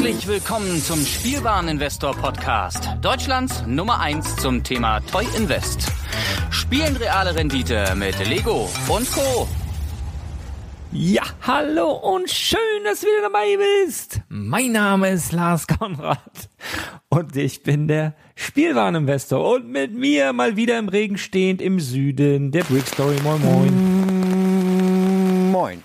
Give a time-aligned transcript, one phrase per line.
[0.00, 2.88] Herzlich willkommen zum Spielwareninvestor Podcast.
[3.02, 5.92] Deutschlands Nummer 1 zum Thema Toy Invest.
[6.48, 9.46] Spielen reale Rendite mit Lego und Co.
[10.90, 14.22] Ja, hallo und schön, dass du wieder dabei bist.
[14.30, 16.48] Mein Name ist Lars Konrad
[17.10, 22.52] und ich bin der Spielwareninvestor und mit mir mal wieder im Regen stehend im Süden
[22.52, 23.16] der Brick Story.
[23.22, 25.50] Moin, moin.
[25.50, 25.82] Moin.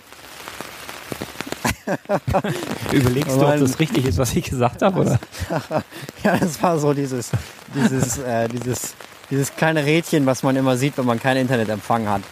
[2.92, 5.18] Überlegst du, ob das richtig ist, was ich gesagt habe, oder?
[6.22, 7.30] ja, das war so dieses,
[7.74, 8.94] dieses, äh, dieses,
[9.30, 12.22] dieses kleine Rädchen, was man immer sieht, wenn man keinen Internetempfang hat.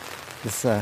[0.42, 0.80] Das, äh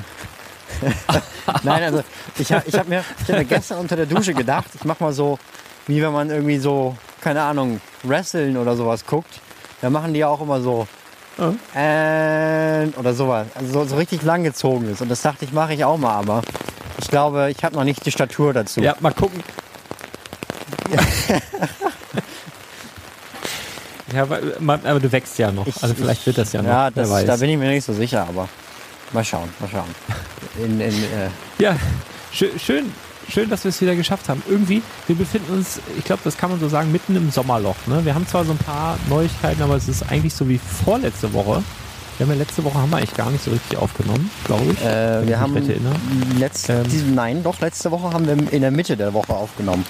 [1.63, 2.03] Nein, also
[2.39, 5.39] ich, ich habe mir, hab mir gestern unter der Dusche gedacht, ich mach mal so,
[5.87, 9.41] wie wenn man irgendwie so, keine Ahnung, Wrestling oder sowas guckt.
[9.81, 10.87] Da machen die ja auch immer so
[11.39, 11.59] mhm.
[11.75, 13.49] äh, oder sowas.
[13.55, 15.03] Also so, so richtig lang gezogen ist.
[15.03, 16.43] Und das dachte ich, mache ich auch mal, aber
[17.03, 18.81] ich glaube, ich habe noch nicht die Statur dazu.
[18.81, 19.43] Ja, mal gucken.
[24.13, 25.67] ja, aber, du wächst ja noch.
[25.67, 26.69] Ich, also vielleicht wird das ja noch.
[26.69, 28.49] Ja, das, da bin ich mir nicht so sicher, aber
[29.13, 29.95] mal schauen, mal schauen.
[30.63, 31.29] In, in, äh
[31.59, 31.77] ja,
[32.33, 32.93] schön, schön,
[33.29, 34.43] schön, dass wir es wieder geschafft haben.
[34.49, 37.77] Irgendwie, wir befinden uns, ich glaube, das kann man so sagen, mitten im Sommerloch.
[37.87, 38.05] Ne?
[38.05, 41.63] Wir haben zwar so ein paar Neuigkeiten, aber es ist eigentlich so wie vorletzte Woche.
[42.19, 44.85] Wir haben ja letzte Woche haben wir eigentlich gar nicht so richtig aufgenommen, glaube ich.
[44.85, 45.55] Äh, wir haben
[46.39, 49.85] letzte, ähm, nein, doch letzte Woche haben wir in der Mitte der Woche aufgenommen.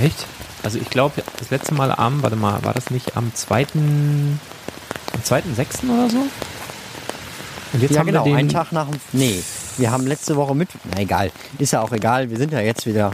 [0.00, 0.26] Echt?
[0.62, 3.66] Also ich glaube, das letzte Mal am, warte mal, war das nicht am 2.
[3.74, 4.38] am
[5.24, 5.90] 2.6.
[5.90, 6.26] oder so.
[7.72, 9.00] Und jetzt ja, haben genau, wir den, einen Tag nach dem.
[9.12, 9.42] Nee,
[9.76, 10.68] wir haben letzte Woche mit.
[10.92, 12.30] Na egal, ist ja auch egal.
[12.30, 13.12] Wir sind ja jetzt wieder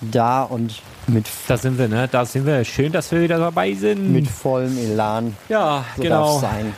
[0.00, 2.08] da und mit, Da sind wir, ne?
[2.10, 2.64] Da sind wir.
[2.64, 4.12] Schön, dass wir wieder dabei sind.
[4.12, 5.36] mit vollem Elan.
[5.48, 6.38] ja, So genau.
[6.38, 6.74] sein.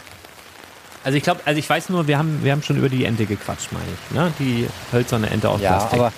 [1.05, 3.27] Also ich glaube, also ich weiß nur, wir haben, wir haben schon über die Ente
[3.27, 4.15] gequatscht, meine ich.
[4.15, 4.33] Ne?
[4.39, 5.99] Die hölzerne Ente aus Ja, Plastik.
[5.99, 6.13] aber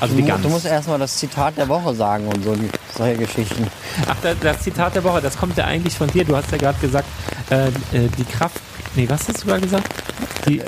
[0.00, 0.42] also du, die Gans.
[0.42, 2.54] du musst erstmal das Zitat der Woche sagen und so
[2.96, 3.66] solche Geschichten.
[4.08, 6.24] Ach, das, das Zitat der Woche, das kommt ja eigentlich von dir.
[6.24, 7.08] Du hast ja gerade gesagt,
[7.50, 8.60] äh, äh, die Kraft.
[8.94, 9.88] Nee, was hast du gerade gesagt?
[10.46, 10.62] Die,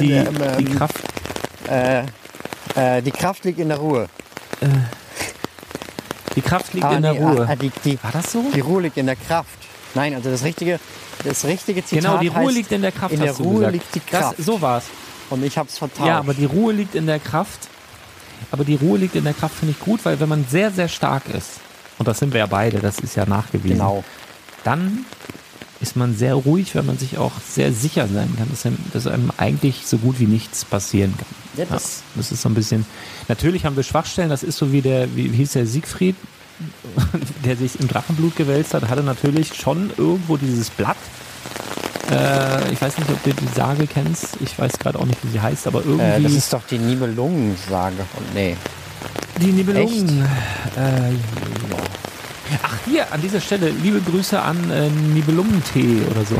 [0.00, 0.96] die, ähm, die ähm, Kraft.
[1.70, 2.02] Äh,
[2.74, 4.08] äh, die Kraft liegt in der Ruhe.
[6.38, 7.48] Die Kraft liegt Ah, in der nee, Ruhe.
[7.50, 8.44] ah, die, die, War das so?
[8.54, 9.50] die Ruhe liegt in der Kraft.
[9.94, 10.78] Nein, also das richtige,
[11.24, 13.12] das richtige Zitat Genau, die Ruhe heißt, liegt in der Kraft.
[13.12, 13.72] in der Ruhe gesagt.
[13.72, 14.38] liegt die Kraft.
[14.38, 14.84] Das, so war's.
[15.30, 16.06] Und ich hab's vertauscht.
[16.06, 17.66] Ja, aber die Ruhe liegt in der Kraft.
[18.52, 20.86] Aber die Ruhe liegt in der Kraft, finde ich gut, weil wenn man sehr, sehr
[20.86, 21.54] stark ist,
[21.98, 24.04] und das sind wir ja beide, das ist ja nachgewiesen, genau.
[24.62, 25.04] dann
[25.80, 29.06] ist man sehr ruhig, weil man sich auch sehr sicher sein kann, dass einem, dass
[29.06, 31.26] einem eigentlich so gut wie nichts passieren kann.
[31.56, 32.84] Ja, das- das ist so ein bisschen.
[33.28, 36.16] Natürlich haben wir Schwachstellen, das ist so wie der, wie, wie hieß der Siegfried,
[37.44, 40.96] der sich im Drachenblut gewälzt hat, hatte natürlich schon irgendwo dieses Blatt.
[42.10, 44.38] Äh, ich weiß nicht, ob du die Sage kennst.
[44.40, 46.02] Ich weiß gerade auch nicht, wie sie heißt, aber irgendwie.
[46.04, 48.00] Äh, das ist doch die Nibelungensage.
[48.16, 48.56] Und nee.
[49.40, 50.26] Die Nibelungen.
[50.76, 51.76] Äh, ja.
[52.62, 56.36] Ach, hier, an dieser Stelle, liebe Grüße an äh, Nibelungentee oder so.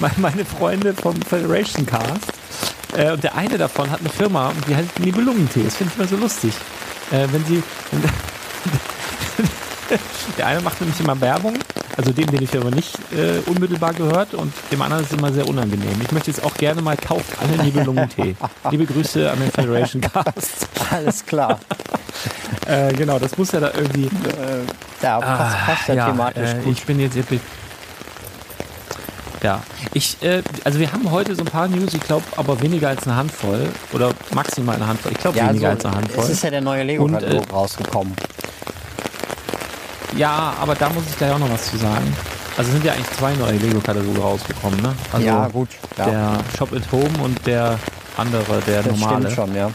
[0.18, 2.32] Meine Freunde vom Federation Cast.
[2.96, 5.64] Äh, und der eine davon hat eine Firma und die heißt Nibelungentee.
[5.64, 6.54] Das finde ich immer so lustig.
[7.10, 7.62] Äh, wenn sie.
[10.38, 11.54] der eine macht nämlich immer Werbung,
[11.96, 15.32] also dem, den die Firma nicht äh, unmittelbar gehört und dem anderen ist es immer
[15.32, 16.00] sehr unangenehm.
[16.02, 18.36] Ich möchte jetzt auch gerne mal kauft alle Nibelungentee.
[18.70, 20.68] Liebe Grüße an den Federation Cast.
[20.90, 21.60] Alles klar.
[22.66, 24.08] Äh, genau, das muss ja da irgendwie.
[25.02, 26.72] Ja, passt, passt ja, thematisch äh, gut.
[26.72, 27.16] ich bin jetzt.
[27.16, 27.40] Ich bin,
[29.42, 29.62] ja,
[29.92, 33.06] ich, äh, also wir haben heute so ein paar News, ich glaube aber weniger als
[33.06, 35.12] eine Handvoll oder maximal eine Handvoll.
[35.12, 36.24] Ich glaube Ja, weniger also, als eine Handvoll.
[36.24, 38.14] es ist ja der neue Lego-Katalog äh, rausgekommen.
[40.16, 42.16] Ja, aber da muss ich gleich auch noch was zu sagen.
[42.56, 44.94] Also sind ja eigentlich zwei neue Lego-Kataloge rausgekommen, ne?
[45.12, 45.70] Also ja, gut.
[45.98, 47.78] Ja, der Shop at Home und der
[48.16, 49.30] andere, der das normale.
[49.30, 49.70] stimmt schon, ja.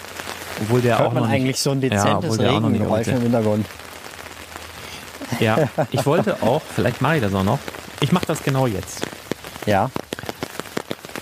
[0.62, 3.22] Obwohl der Hört auch man noch nicht, eigentlich so ein Ja, dezentes nicht Regengeräusch im
[3.22, 3.66] Hintergrund.
[5.40, 5.58] Ja,
[5.92, 7.60] ich wollte auch, vielleicht mache ich das auch noch.
[8.00, 9.02] Ich mache das genau jetzt.
[9.66, 9.90] Ja.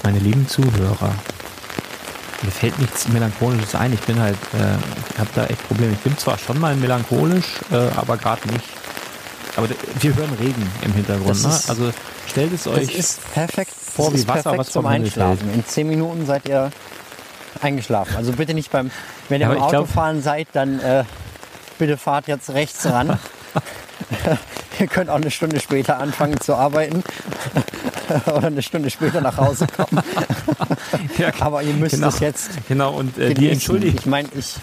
[0.04, 1.14] Meine lieben Zuhörer,
[2.44, 3.94] mir fällt nichts Melancholisches ein.
[3.94, 5.94] Ich bin halt, äh, habe da echt Probleme.
[5.94, 8.64] Ich bin zwar schon mal melancholisch, äh, aber gerade nicht.
[9.58, 9.68] Aber
[10.00, 11.30] wir hören Regen im Hintergrund.
[11.30, 11.70] Das Ne?
[11.70, 11.92] Also
[12.28, 13.72] stellt es Das euch ist perfekt.
[13.72, 15.54] vor das wie Wasser, perfekt was zum Einschlafen.
[15.54, 16.72] In zehn Minuten seid ihr
[17.62, 18.16] eingeschlafen.
[18.16, 18.92] Also bitte nicht beim,
[19.30, 21.04] wenn ihr Ja, beim Autofahren seid, dann äh,
[21.80, 23.20] bitte fahrt jetzt rechts ran.
[24.80, 27.04] ihr könnt auch eine Stunde später anfangen zu arbeiten
[28.28, 30.02] oder eine Stunde später nach Hause kommen.
[31.18, 32.08] Ja, Aber ihr müsst genau.
[32.10, 33.98] es jetzt Genau, und äh, die entschuldigen.
[33.98, 34.56] Ich meine, ich,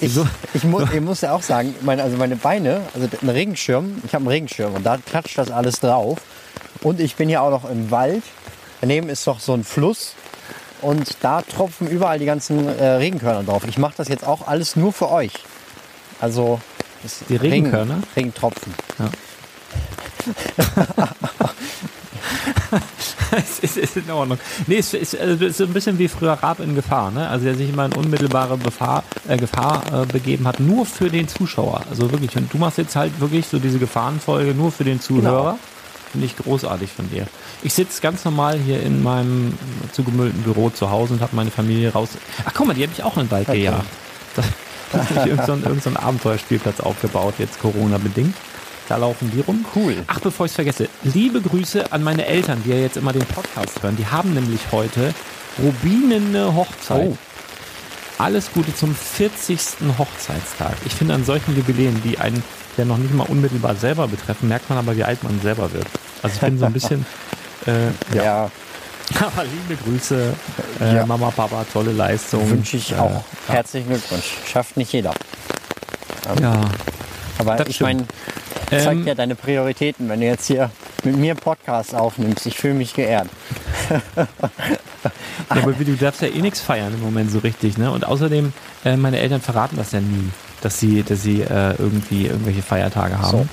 [0.00, 3.28] ich, So- ich, mu ich muss ja auch sagen, meine, also meine Beine, also ein
[3.28, 6.18] Regenschirm, ich habe einen Regenschirm und da klatscht das alles drauf.
[6.82, 8.22] Und ich bin ja auch noch im Wald.
[8.80, 10.14] Daneben ist doch so ein Fluss
[10.82, 13.62] und da tropfen überall die ganzen äh, Regenkörner drauf.
[13.66, 15.32] Ich mache das jetzt auch alles nur für euch.
[16.20, 16.60] Also
[17.28, 17.94] Die Regenkörner?
[17.94, 18.74] Regen, Regentropfen.
[23.32, 24.38] es ist, ist in Ordnung.
[24.66, 27.28] Nee, es ist, also es ist so ein bisschen wie früher Raab in Gefahr, ne?
[27.28, 31.28] Also der sich immer in unmittelbare Befahr, äh, Gefahr äh, begeben hat, nur für den
[31.28, 31.82] Zuschauer.
[31.90, 35.42] Also wirklich, und du machst jetzt halt wirklich so diese Gefahrenfolge nur für den Zuhörer.
[35.42, 35.58] Genau.
[36.12, 37.26] Finde ich großartig von dir.
[37.64, 39.58] Ich sitze ganz normal hier in meinem
[39.90, 42.10] zugemüllten Büro zu Hause und habe meine Familie raus.
[42.44, 43.58] Ach guck mal, die habe ich auch in den Wald Okay.
[43.62, 43.84] gejagt.
[44.36, 44.42] Da
[45.00, 48.36] habe ich irgendeinen so, irgend so Abenteuerspielplatz aufgebaut, jetzt Corona-bedingt.
[48.88, 49.64] Da laufen die rum.
[49.74, 49.96] Cool.
[50.06, 53.24] Ach, bevor ich es vergesse, liebe Grüße an meine Eltern, die ja jetzt immer den
[53.24, 53.96] Podcast hören.
[53.96, 55.14] Die haben nämlich heute
[55.62, 57.08] rubinene Hochzeit.
[57.08, 57.16] Oh.
[58.18, 59.58] Alles Gute zum 40.
[59.98, 60.74] Hochzeitstag.
[60.84, 62.42] Ich finde an solchen Jubiläen, die einen
[62.76, 65.86] ja noch nicht mal unmittelbar selber betreffen, merkt man aber, wie alt man selber wird.
[66.22, 67.06] Also ich bin so ein bisschen,
[67.66, 68.50] äh, Ja,
[69.20, 70.32] aber liebe Grüße,
[70.80, 71.06] äh, Ja.
[71.06, 72.48] Mama, Papa, tolle Leistung.
[72.50, 73.24] wünsche ich Äh, auch.
[73.48, 74.32] Herzlichen Glückwunsch.
[74.52, 75.12] Schafft nicht jeder.
[76.40, 76.60] Ja,
[77.38, 78.06] Aber Das ich stimmt.
[78.70, 80.70] Zeigt Ähm, ja deine Prioritäten, wenn du jetzt hier
[81.04, 82.46] mit mir Podcast aufnimmst.
[82.46, 83.28] Ich fühle mich geehrt.
[85.54, 87.90] Ja, aber du darfst ja eh nichts feiern im Moment so richtig, ne?
[87.90, 88.54] Und außerdem,
[88.86, 90.30] äh, meine Eltern verraten das ja nie,
[90.62, 93.50] dass sie, dass sie äh, irgendwie irgendwelche Feiertage haben.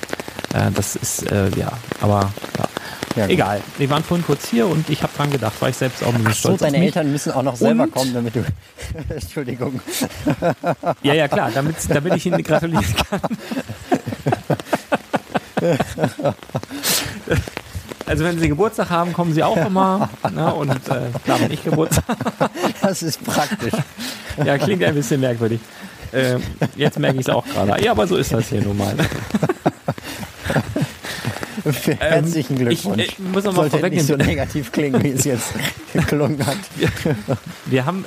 [0.54, 2.64] Äh, das ist, äh, ja, aber ja.
[3.14, 3.26] Ja.
[3.28, 3.60] Egal.
[3.76, 6.24] Wir waren vorhin kurz hier und ich habe dran gedacht, war ich selbst auch ein
[6.24, 6.82] bisschen Ach so, stolz auf deine.
[6.86, 8.42] Eltern müssen auch noch selber Und- kommen, damit du.
[9.10, 9.78] Entschuldigung.
[11.02, 13.20] Ja, ja, klar, damit, damit ich Ihnen gratulieren kann.
[18.04, 20.10] Also wenn Sie Geburtstag haben, kommen Sie auch immer.
[20.34, 20.52] Ne?
[20.52, 22.04] Und äh, klar, wenn ich Geburtstag
[22.82, 23.72] Das ist praktisch.
[24.44, 25.60] Ja, klingt ein bisschen merkwürdig.
[26.12, 26.42] Ähm,
[26.74, 27.82] jetzt merke ich es auch gerade.
[27.84, 28.94] Ja, aber so ist das hier nun mal.
[31.98, 33.02] Herzlichen ich- Glückwunsch.
[33.04, 35.52] ich muss noch mal Sollte nicht so negativ klingen, wie es jetzt
[35.92, 36.56] geklungen hat.
[37.66, 38.04] Wir haben,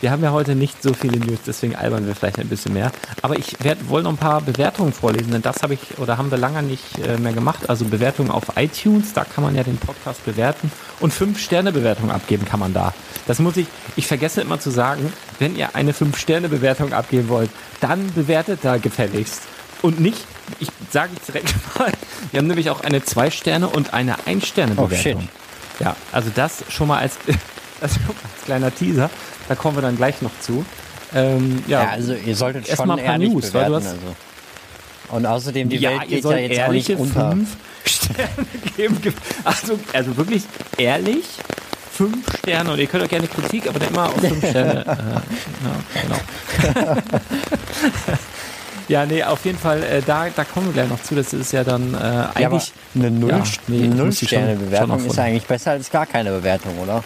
[0.00, 2.92] wir haben ja heute nicht so viele News, deswegen albern wir vielleicht ein bisschen mehr.
[3.22, 6.30] Aber ich werd, wollte noch ein paar Bewertungen vorlesen, denn das habe ich oder haben
[6.30, 7.68] wir lange nicht äh, mehr gemacht.
[7.68, 12.10] Also Bewertungen auf iTunes, da kann man ja den Podcast bewerten und fünf Sterne Bewertung
[12.10, 12.94] abgeben kann man da.
[13.26, 17.28] Das muss ich, ich vergesse immer zu sagen, wenn ihr eine fünf Sterne Bewertung abgeben
[17.28, 17.50] wollt,
[17.80, 19.42] dann bewertet da gefälligst.
[19.82, 20.18] Und nicht,
[20.58, 21.92] ich sage jetzt direkt mal,
[22.32, 25.22] wir haben nämlich auch eine zwei Sterne und eine ein Sterne Oh, Bewertung.
[25.22, 25.30] shit.
[25.80, 27.16] Ja, also das schon mal als,
[27.80, 29.10] das schon mal als kleiner Teaser.
[29.48, 30.64] Da kommen wir dann gleich noch zu.
[31.14, 33.86] Ähm, ja, Ja, also ihr solltet schon mal ein paar ehrlich News, weil du bewerten.
[33.86, 35.16] hast- Also.
[35.16, 37.30] Und außerdem, die ja, Welt ihr geht ja jetzt auch nicht unter.
[37.30, 38.28] fünf Sterne
[38.76, 39.00] geben.
[39.00, 39.12] Ge-
[39.44, 40.42] Also, also wirklich
[40.76, 41.24] ehrlich
[41.92, 42.72] fünf Sterne.
[42.72, 44.82] Und ihr könnt auch gerne Kritik, aber dann immer auf fünf Sterne.
[44.82, 45.22] Äh, ja,
[46.74, 46.96] genau.
[48.88, 51.14] ja, nee, auf jeden Fall, äh, da, da kommen wir gleich noch zu.
[51.14, 52.72] Das ist ja dann äh, Ja, eigentlich.
[52.94, 53.86] eine Null, Ja, nee,
[55.06, 57.02] ist eigentlich besser als gar keine Bewertung, oder?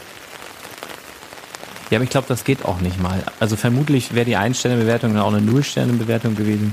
[1.92, 3.22] Ja, aber ich glaube, das geht auch nicht mal.
[3.38, 6.72] Also vermutlich wäre die Ein-Sterne-Bewertung auch eine Null-Sterne-Bewertung gewesen.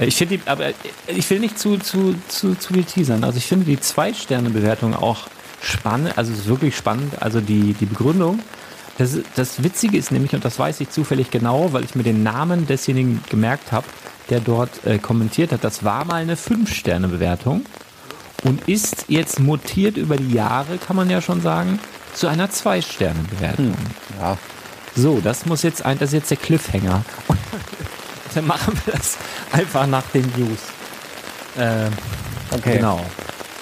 [0.00, 0.72] Äh, Ich finde die, aber äh,
[1.06, 3.22] ich will nicht zu, zu, zu, zu viel teasern.
[3.22, 5.28] Also ich finde die Zwei-Sterne-Bewertung auch
[5.62, 7.22] spannend, also ist wirklich spannend.
[7.22, 8.40] Also die, die Begründung.
[8.98, 12.24] Das, das Witzige ist nämlich, und das weiß ich zufällig genau, weil ich mir den
[12.24, 13.86] Namen desjenigen gemerkt habe,
[14.28, 17.64] der dort äh, kommentiert hat, das war mal eine Fünf-Sterne-Bewertung
[18.42, 21.78] und ist jetzt mutiert über die Jahre, kann man ja schon sagen,
[22.18, 23.74] zu einer Zwei-Sterne-Bewertung.
[24.20, 24.36] Ja.
[24.96, 27.04] So, das muss jetzt ein, das ist jetzt der Cliffhanger.
[27.28, 27.38] Und
[28.34, 29.16] dann machen wir das
[29.52, 30.58] einfach nach den News.
[31.58, 31.92] Ähm,
[32.50, 32.76] Okay.
[32.78, 33.04] Genau.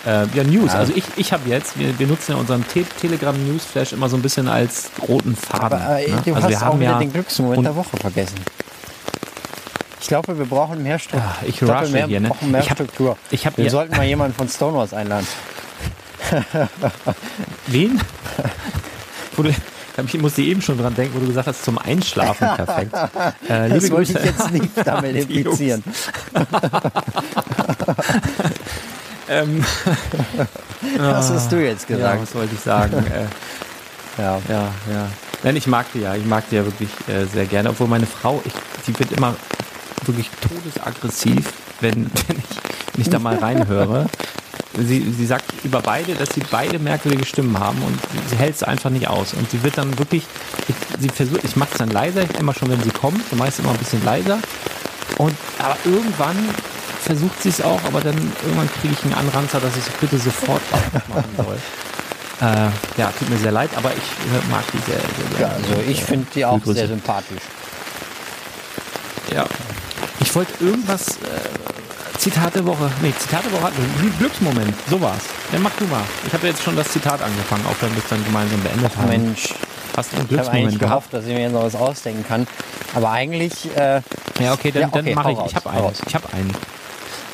[0.07, 0.73] Äh, ja, News.
[0.73, 0.79] Ja.
[0.79, 4.15] Also ich, ich habe jetzt, wir, wir nutzen ja unseren Te Telegram Newsflash immer so
[4.17, 5.65] ein bisschen als roten Faden.
[5.65, 6.23] Aber äh, ne?
[6.25, 8.37] du also hast auch wieder den Glücksmoment der Woche vergessen.
[10.01, 11.29] Ich glaube, wir brauchen mehr Struktur.
[11.29, 12.29] Ah, ich glaube, rushe mehr, hier, ne?
[12.29, 13.19] brauchen mehr Ich hab- Struktur.
[13.33, 15.27] ich hab wir sollten mal jemanden von Stonewalls einladen.
[17.67, 18.01] Wen?
[19.37, 19.45] Du,
[20.05, 22.93] ich musste eben schon dran denken, wo du gesagt hast, zum Einschlafen perfekt.
[23.49, 24.26] Äh, Das wollte ich Grüße.
[24.26, 25.83] jetzt nicht damit implizieren.
[29.28, 29.64] Ähm,
[30.99, 32.23] Was hast du jetzt ja, gesagt?
[32.23, 32.93] was wollte ich sagen?
[33.07, 34.40] äh, Ja.
[34.49, 35.09] Ja, ja.
[35.43, 36.14] Nein, ich mag die ja.
[36.14, 37.71] Ich mag die ja wirklich äh, sehr gerne.
[37.71, 38.52] Obwohl meine Frau, ich,
[38.87, 39.35] die wird immer
[40.05, 44.07] wirklich todesaggressiv, wenn, wenn, ich, ich da mal reinhöre.
[44.78, 48.62] Sie, sie sagt über beide, dass sie beide merkwürdige Stimmen haben und sie, hält es
[48.62, 49.33] einfach nicht aus.
[49.35, 50.25] Und sie wird dann wirklich,
[50.68, 53.59] ich, sie versucht, ich mache es dann leiser, immer schon, wenn sie kommt, so meist
[53.59, 54.38] immer ein bisschen leiser.
[55.18, 56.37] Und aber irgendwann
[57.02, 60.18] versucht sie es auch, aber dann irgendwann kriege ich einen Anranzer, dass ich es bitte
[60.18, 60.62] sofort
[61.09, 61.59] machen soll.
[62.38, 62.68] Äh,
[62.99, 65.80] ja, tut mir sehr leid, aber ich äh, mag die sehr, sehr, sehr Ja, also
[65.88, 67.40] ich finde die auch sehr sympathisch.
[69.35, 69.47] Ja.
[70.21, 71.86] Ich wollte irgendwas, äh,
[72.19, 75.23] Zitat der Woche, nee, Zitat der Woche hatten wir, Glücksmoment, so war's.
[75.53, 76.03] Ja, mach du mal.
[76.27, 79.09] Ich habe jetzt schon das Zitat angefangen, auch wenn wir es dann gemeinsam beendet haben.
[79.09, 79.55] Mensch,
[79.97, 80.91] Hast du einen ich habe eigentlich Glücksmoment gehabt?
[80.91, 82.47] gehofft, dass ich mir jetzt noch was ausdenken kann.
[82.95, 84.01] Aber eigentlich, äh,
[84.41, 85.39] Ja, okay, dann, Ja, okay, dann mache ich.
[85.39, 85.81] raus, Ich habe einen.
[85.81, 86.03] raus.
[86.07, 86.55] Ich habe einen.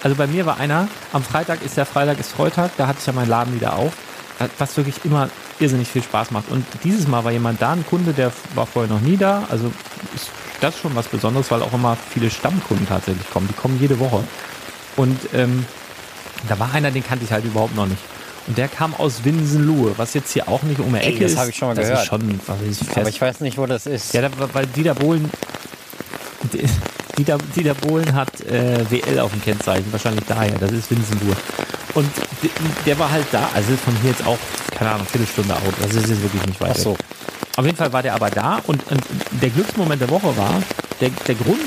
[0.02, 3.06] Also bei mir war einer, am Freitag ist der Freitag ist Freitag, da hatte ich
[3.06, 3.92] ja meinen Laden wieder auf,
[4.58, 5.28] was wirklich immer
[5.60, 6.50] irrsinnig viel Spaß macht.
[6.50, 9.44] Und dieses Mal war jemand da, ein Kunde, der war vorher noch nie da.
[9.48, 9.70] Also
[10.14, 10.28] ist
[10.60, 13.46] das schon was Besonderes, weil auch immer viele Stammkunden tatsächlich kommen.
[13.48, 14.24] Die kommen jede Woche.
[14.96, 15.64] Und ähm,
[16.48, 18.00] da war einer, den kannte ich halt überhaupt noch nicht.
[18.46, 21.32] Und der kam aus Winsenlohe, was jetzt hier auch nicht um die Ey, Ecke das
[21.32, 21.38] ist.
[21.38, 22.02] hab ich schon mal das gehört.
[22.02, 22.96] Ist schon, fest.
[22.96, 24.12] aber ich weiß nicht, wo das ist.
[24.14, 25.30] Ja, da, weil Dieter Bohlen,
[27.16, 31.36] Dieter, Dieter Bohlen hat äh, WL auf dem Kennzeichen, wahrscheinlich daher, das ist Winsenburg.
[31.94, 32.10] Und
[32.86, 34.38] der war halt da, also von hier jetzt auch,
[34.74, 36.96] keine Ahnung, Viertelstunde Auto, das ist jetzt wirklich nicht weit Ach so.
[37.56, 39.02] Auf jeden Fall war der aber da und, und
[39.42, 40.62] der Glücksmoment der Woche war,
[41.02, 41.60] der, der Grund,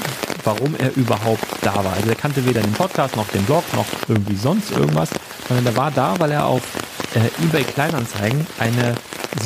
[0.43, 1.93] warum er überhaupt da war.
[1.93, 5.09] Also er kannte weder den Podcast noch den Blog noch irgendwie sonst irgendwas,
[5.47, 6.61] sondern der war da, weil er auf
[7.13, 8.95] äh, eBay Kleinanzeigen eine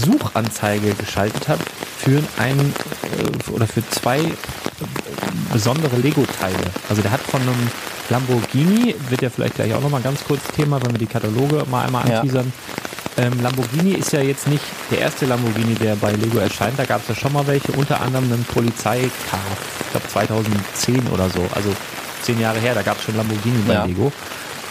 [0.05, 1.59] Suchanzeige geschaltet hat
[1.97, 2.73] für einen
[3.47, 4.31] äh, oder für zwei äh,
[5.51, 6.55] besondere Lego-Teile.
[6.89, 7.69] Also der hat von einem
[8.09, 11.85] Lamborghini, wird ja vielleicht gleich auch nochmal ganz kurz Thema, wenn wir die Kataloge mal
[11.85, 12.19] einmal Ja.
[12.21, 12.51] anteasern.
[13.17, 16.79] Ähm, Lamborghini ist ja jetzt nicht der erste Lamborghini, der bei Lego erscheint.
[16.79, 19.39] Da gab es ja schon mal welche, unter anderem einen Polizeicar,
[19.89, 21.73] ich glaube 2010 oder so, also
[22.21, 23.85] zehn Jahre her, da gab es schon Lamborghini bei Ja.
[23.85, 24.11] Lego.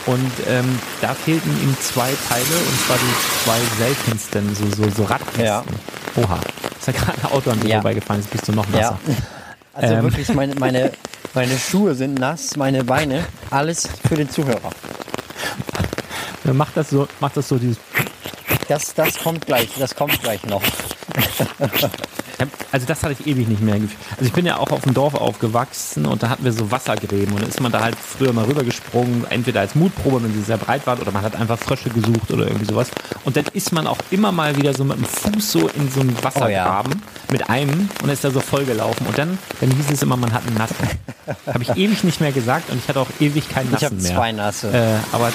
[0.07, 5.05] Und ähm, da fehlten ihm zwei Teile, und zwar die zwei seltensten, so, so, so
[5.05, 5.45] Radkästen.
[5.45, 5.65] Ja.
[6.17, 6.39] Oha,
[6.79, 7.75] ist ja gerade ein Auto an dir Ja.
[7.77, 8.99] vorbeigefahren, jetzt bist du noch nasser.
[9.07, 9.15] Ja.
[9.75, 10.03] Also Ähm.
[10.05, 10.93] wirklich, meine, meine,
[11.35, 14.71] meine Schuhe sind nass, meine Beine, alles für den Zuhörer.
[16.45, 17.77] Dann macht das so, macht das so dieses
[18.69, 20.63] Das, das kommt gleich, das kommt gleich noch.
[22.41, 23.99] Ja, Also das hatte ich ewig nicht mehr gefühlt.
[24.13, 27.35] Also ich bin ja auch auf dem Dorf aufgewachsen und da hatten wir so Wassergräben
[27.35, 30.57] und da ist man da halt früher mal rübergesprungen, entweder als Mutprobe, wenn sie sehr
[30.59, 32.89] breit waren, oder man hat einfach Frösche gesucht oder irgendwie sowas.
[33.25, 36.01] Und dann ist man auch immer mal wieder so mit dem Fuß so in so
[36.01, 39.07] einen Wassergraben mit einem und ist da so vollgelaufen.
[39.07, 40.77] Und dann, dann hieß es immer, man hat einen nassen.
[41.47, 44.09] Habe ich ewig nicht mehr gesagt und ich hatte auch ewig keinen Ich habe nassen
[44.09, 44.17] mehr.
[44.17, 44.69] zwei Nasse.
[44.73, 45.31] Äh, aber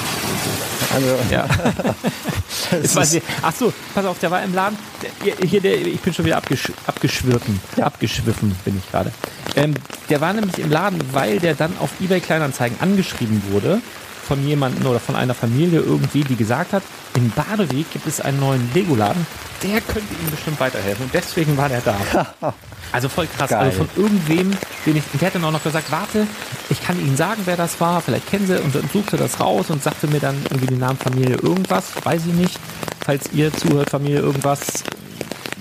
[0.93, 1.47] Also, ja.
[2.83, 4.77] Ich, ach so, pass auf, der war im Laden.
[5.01, 7.59] Der, hier, der, ich bin schon wieder abgesch, abgeschwirfen.
[7.81, 9.11] Abgeschwiffen bin ich gerade.
[9.55, 9.73] Ähm,
[10.09, 13.81] der war nämlich im Laden, weil der dann auf eBay Kleinanzeigen angeschrieben wurde
[14.27, 16.83] von jemandem oder von einer Familie irgendwie, die gesagt hat,
[17.15, 19.25] in Badeweg gibt es einen neuen Lego-Laden,
[19.61, 21.05] der könnte ihm bestimmt weiterhelfen.
[21.05, 21.95] Und deswegen war der da.
[22.91, 23.49] Also voll krass.
[23.49, 23.59] Geil.
[23.59, 24.51] Also von irgendwem,
[24.85, 26.27] den ich, der hat dann auch noch gesagt, warte,
[26.69, 29.71] ich kann Ihnen sagen, wer das war, vielleicht kennen Sie, und dann suchte das raus
[29.71, 32.59] und sagte mir dann irgendwie den Namen Familie irgendwas, weiß ich nicht.
[33.03, 34.83] Falls ihr zuhört, Familie irgendwas,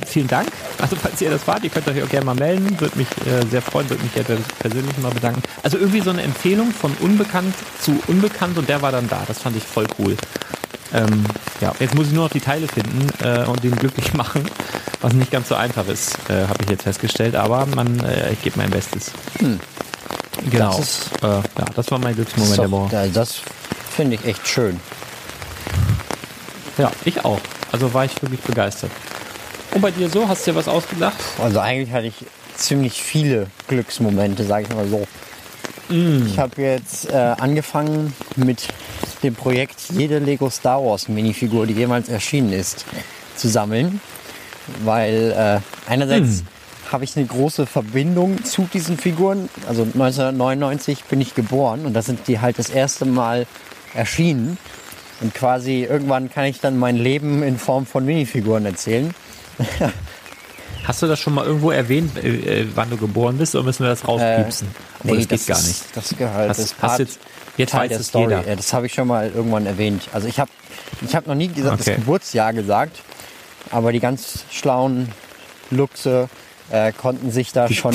[0.07, 0.49] vielen Dank.
[0.81, 3.47] Also falls ihr das wart, ihr könnt euch auch gerne mal melden, würde mich äh,
[3.51, 5.43] sehr freuen, würde mich gerne persönlich mal bedanken.
[5.63, 9.23] Also irgendwie so eine Empfehlung von unbekannt zu unbekannt und der war dann da.
[9.27, 10.17] Das fand ich voll cool.
[10.95, 11.25] Ähm,
[11.61, 14.45] ja, jetzt muss ich nur noch die Teile finden äh, und den glücklich machen,
[15.01, 17.35] was nicht ganz so einfach ist, äh, habe ich jetzt festgestellt.
[17.35, 19.11] Aber man, äh, ich gebe mein Bestes.
[20.51, 20.77] Genau.
[20.77, 21.43] Das ist- äh, ja,
[21.75, 22.89] das war mein Glücksmoment der so, Woche.
[22.91, 23.37] da- das
[23.97, 24.79] finde ich echt schön.
[26.79, 27.41] Ja, ich auch.
[27.71, 28.91] Also war ich wirklich begeistert.
[29.75, 30.29] Und bei dir so?
[30.29, 31.17] Hast du dir was ausgedacht?
[31.43, 32.15] Also eigentlich hatte ich
[32.57, 35.07] ziemlich viele Glücksmomente, sage ich mal so.
[35.89, 36.27] Mm.
[36.27, 38.69] Ich habe jetzt äh, angefangen mit
[39.23, 42.85] dem Projekt, jede Lego Star Wars Minifigur, die jemals erschienen ist,
[43.37, 44.01] zu sammeln.
[44.85, 46.45] Weil äh, einerseits
[46.91, 49.49] habe ich eine große Verbindung zu diesen Figuren.
[49.67, 53.47] Also 1999 bin ich geboren und da sind die halt das erste Mal
[53.95, 54.59] erschienen.
[55.21, 59.15] Und quasi irgendwann kann ich dann mein Leben in Form von Minifiguren erzählen.
[60.85, 63.85] Hast du das schon mal irgendwo erwähnt, äh, äh, wann du geboren bist, oder müssen
[63.85, 64.69] wir das rauspiepsen?
[65.01, 65.83] Obwohl, das geht gar ist, nicht.
[65.97, 66.49] Das gehört.
[66.49, 67.21] Hast- das ist hast jetzt-
[67.57, 68.35] jetzt Teil weiß der es Story.
[68.35, 68.49] jeder.
[68.49, 70.09] Ja, das habe ich schon mal irgendwann erwähnt.
[70.13, 70.51] Also ich habe
[71.07, 71.91] ich hab noch nie gesagt, Okay.
[71.91, 72.99] das Geburtsjahr gesagt,
[73.71, 75.09] aber die ganz schlauen
[75.71, 76.29] Luchse
[76.71, 77.95] äh, konnten sich da schon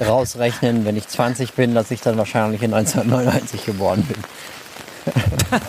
[0.00, 4.16] rausrechnen, wenn ich 20 bin, dass ich dann wahrscheinlich in 1999 geboren bin.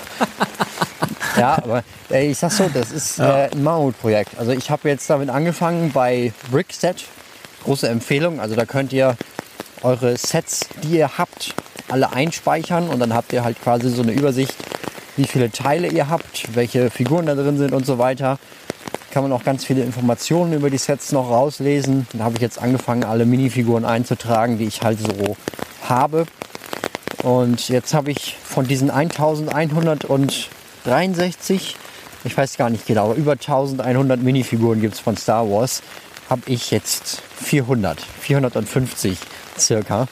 [1.40, 4.38] ja, aber äh, ich sag so, das ist äh, ein Mammutprojekt.
[4.38, 7.06] Also ich habe jetzt damit angefangen bei Brickset.
[7.64, 8.40] Große Empfehlung.
[8.40, 9.18] Also da könnt ihr
[9.84, 11.54] eure Sets, die ihr habt,
[11.90, 14.56] alle einspeichern und dann habt ihr halt quasi so eine Übersicht,
[15.18, 18.40] wie viele Teile ihr habt, welche Figuren da drin sind und so weiter.
[19.12, 22.08] Kann man auch ganz viele Informationen über die Sets noch rauslesen.
[22.14, 25.36] Da habe ich jetzt angefangen, alle Minifiguren einzutragen, die ich halt so
[25.88, 26.26] habe.
[27.24, 28.92] Und jetzt habe ich von diesen
[30.92, 31.76] 1163,
[32.26, 35.82] ich weiß gar nicht genau, aber über 1100 Minifiguren gibt es von Star Wars,
[36.30, 39.18] habe ich jetzt 400, 450
[39.58, 40.08] circa.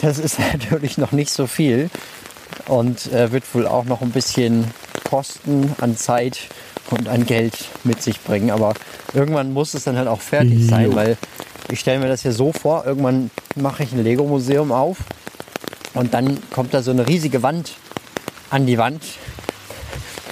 [0.00, 1.90] Das ist natürlich noch nicht so viel
[2.66, 4.64] und äh, wird wohl auch noch ein bisschen
[5.08, 6.48] Kosten an Zeit
[6.90, 7.54] und an Geld
[7.84, 8.50] mit sich bringen.
[8.50, 8.74] Aber
[9.14, 11.16] irgendwann muss es dann halt auch fertig sein, weil
[11.70, 14.98] ich stelle mir das hier so vor, irgendwann mache ich ein Lego-Museum auf
[15.94, 17.74] und dann kommt da so eine riesige Wand
[18.50, 19.02] an die Wand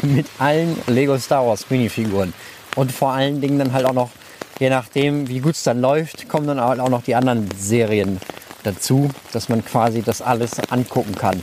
[0.03, 2.33] mit allen Lego Star Wars Minifiguren.
[2.77, 4.11] Und vor allen Dingen dann halt auch noch,
[4.59, 8.21] je nachdem wie gut es dann läuft, kommen dann halt auch noch die anderen Serien
[8.63, 11.43] dazu, dass man quasi das alles angucken kann.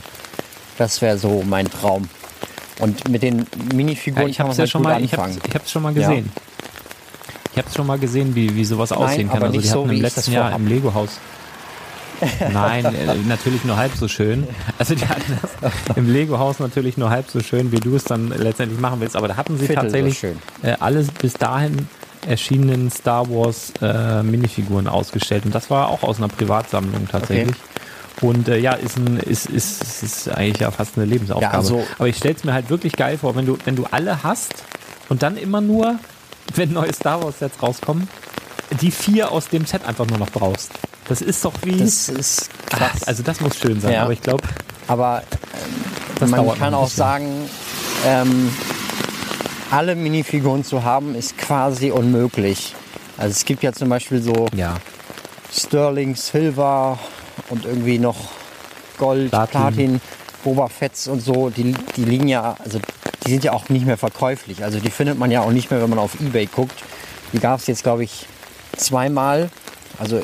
[0.78, 2.08] Das wäre so mein Traum.
[2.80, 3.44] Und mit den Ja,
[3.74, 5.38] Minifiguren ich kann habe man es ja halt schon mal, anfangen.
[5.46, 6.30] ich hab's schon mal gesehen.
[7.52, 9.42] Ich habe es schon mal gesehen, wie, wie sowas aussehen kann.
[9.42, 11.18] Also die so, hatten wie im letzten Jahr im Lego-Haus.
[12.52, 14.46] Nein, äh, natürlich nur halb so schön.
[14.78, 18.28] Also die hatten das im Lego-Haus natürlich nur halb so schön, wie du es dann
[18.28, 19.16] letztendlich machen willst.
[19.16, 20.38] Aber da hatten sie Viertel so tatsächlich schön.
[20.62, 21.88] äh, alles bis dahin
[22.26, 25.44] erschienenen Star Wars äh, Minifiguren ausgestellt.
[25.44, 27.56] Und das war auch aus einer Privatsammlung tatsächlich.
[28.20, 31.52] Und äh, ja, ist, ein, ist, ist, ist, eigentlich ja fast eine Lebensaufgabe.
[31.52, 33.86] Ja, also- Aber ich stelle es mir halt wirklich geil vor, wenn du, wenn du
[33.90, 34.54] alle hast
[35.08, 35.96] und dann immer nur,
[36.56, 38.08] wenn neue Star Wars Sets rauskommen,
[38.80, 40.70] die vier aus dem Set einfach nur noch brauchst.
[41.08, 41.78] Das ist doch wie.
[41.78, 43.02] Das ist krass.
[43.04, 44.02] also das muss schön sein, Ja.
[44.02, 44.42] aber ich glaube,
[44.86, 45.22] Aber
[46.20, 47.48] das man kann auch sagen,
[48.06, 48.50] ähm,
[49.70, 52.74] alle Minifiguren zu haben, ist quasi unmöglich.
[53.16, 54.76] Also es gibt ja zum Beispiel so Ja.
[55.52, 56.98] Sterling, Silver
[57.48, 58.16] und irgendwie noch
[58.98, 59.60] Gold, Platin.
[59.60, 60.00] Platin,
[60.44, 62.80] Boba Fetts und so, die, die liegen ja, also
[63.26, 64.62] die sind ja auch nicht mehr verkäuflich.
[64.62, 66.74] Also die findet man ja auch nicht mehr, wenn man auf Ebay guckt.
[67.32, 68.26] Die gab es jetzt, glaube ich,
[68.78, 69.50] zweimal.
[69.98, 70.20] Also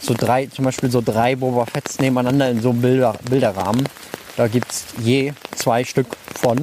[0.00, 3.88] so drei, zum Beispiel so drei Boba Fetts nebeneinander in so einem Bilder, Bilderrahmen.
[4.36, 6.60] Da gibt es je zwei Stück von.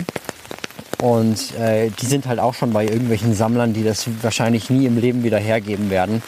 [1.01, 4.97] Und äh, die sind halt auch schon bei irgendwelchen Sammlern, die das wahrscheinlich nie im
[4.97, 6.21] Leben wieder hergeben werden.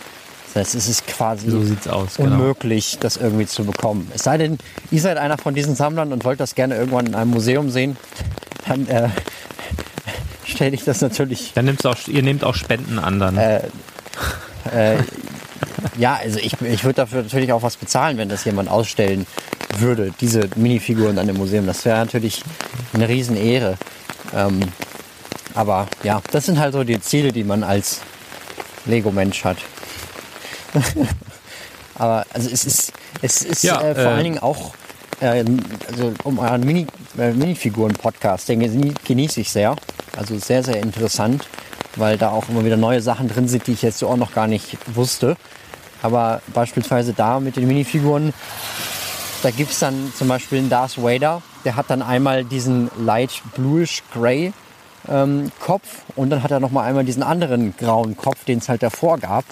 [0.53, 2.31] Das heißt, es ist quasi So aus, genau.
[2.31, 4.09] unmöglich, das irgendwie zu bekommen.
[4.13, 4.57] Es sei denn,
[4.91, 7.97] ihr seid einer von diesen Sammlern und wollt das gerne irgendwann in einem Museum sehen,
[8.67, 9.09] dann äh,
[10.45, 13.37] stelle ich das natürlich Dann nimmst auch, ihr nehmt auch Spenden an dann.
[13.37, 13.61] äh,
[15.97, 19.25] ja, also ich, ich würde dafür natürlich auch was bezahlen, wenn das jemand ausstellen
[19.77, 21.65] würde, diese Minifiguren an dem Museum.
[21.65, 22.43] Das wäre natürlich
[22.93, 23.77] eine Riesenehre.
[24.35, 24.59] Ähm,
[25.53, 27.99] aber ja, das sind halt so die Ziele, die man als
[28.85, 29.57] Lego-Mensch hat.
[31.95, 34.73] aber also es ist, es ist Ja, äh, vor äh, allen Dingen auch,
[35.19, 35.43] äh,
[35.89, 39.75] also um euren Mini, äh, Minifiguren-Podcast, den genie- genieße ich sehr.
[40.17, 41.47] Also sehr, sehr interessant,
[41.95, 44.33] weil da auch immer wieder neue Sachen drin sind, die ich jetzt so auch noch
[44.33, 45.35] gar nicht wusste.
[46.01, 48.33] Aber beispielsweise da mit den Minifiguren,
[49.43, 53.41] da gibt es dann zum Beispiel einen Darth Vader, der hat dann einmal diesen light
[53.55, 54.53] bluish gray
[55.09, 58.69] ähm, Kopf und dann hat er noch mal einmal diesen anderen grauen Kopf, den es
[58.69, 59.45] halt davor gab.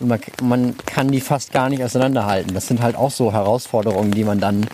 [0.00, 2.54] Und man, man kann die fast gar nicht auseinanderhalten.
[2.54, 4.66] Das sind halt auch so Herausforderungen, die man dann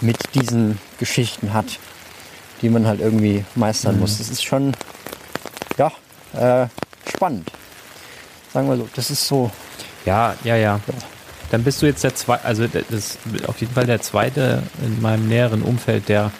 [0.00, 1.66] mit diesen Geschichten hat,
[2.62, 4.18] die man halt irgendwie meistern muss.
[4.18, 4.72] Das ist schon,
[5.76, 5.90] ja,
[6.34, 6.66] äh,
[7.08, 7.50] spannend.
[8.52, 9.50] Sagen wir so, das ist so,
[10.04, 10.80] Ja, ja, ja.
[11.50, 15.00] Dann bist du jetzt der zweite, also das ist auf jeden Fall der zweite in
[15.00, 16.30] meinem näheren Umfeld, der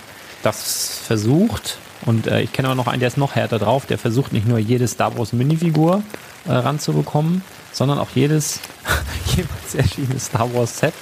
[0.43, 1.79] das versucht.
[2.05, 3.87] Und äh, ich kenne aber noch einen, der ist noch härter drauf.
[3.87, 6.03] Der versucht nicht nur jede Star Wars Minifigur
[6.47, 8.61] äh, ranzubekommen, sondern auch jedes
[9.37, 10.95] jemals erschienene Star Wars Set.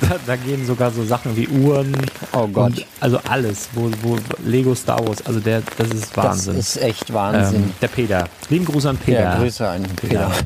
[0.00, 1.94] Da, da gehen sogar so Sachen wie Uhren.
[2.32, 2.84] Oh Gott.
[3.00, 6.56] Also alles, wo, wo Lego Star Wars, also der, das ist Wahnsinn.
[6.56, 7.64] das ist echt Wahnsinn.
[7.64, 8.24] ähm, der Peter.
[8.50, 9.20] Lieben Gruß an Peter.
[9.22, 10.30] ja, Grüße an Peter.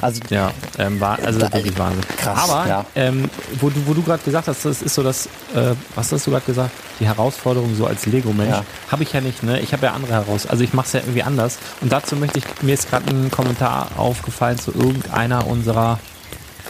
[0.00, 2.02] Also Ja, ähm, war, also Da- wirklich Wahnsinn.
[2.16, 2.84] krass, Aber ja.
[2.94, 3.28] ähm,
[3.60, 6.30] wo du, wo du gerade gesagt hast, das ist so das, äh, was hast du
[6.30, 6.70] gerade gesagt?
[7.00, 8.50] Die Herausforderung so als Lego-Mensch.
[8.50, 8.64] Ja.
[8.90, 9.60] Habe ich ja nicht, ne?
[9.60, 10.46] Ich habe ja andere heraus.
[10.46, 11.58] Also ich mache es ja irgendwie anders.
[11.80, 15.98] Und dazu möchte ich, mir ist gerade ein Kommentar aufgefallen zu irgendeiner unserer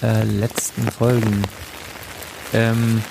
[0.02, 1.42] äh, letzten Folgen.
[2.52, 3.02] Ähm,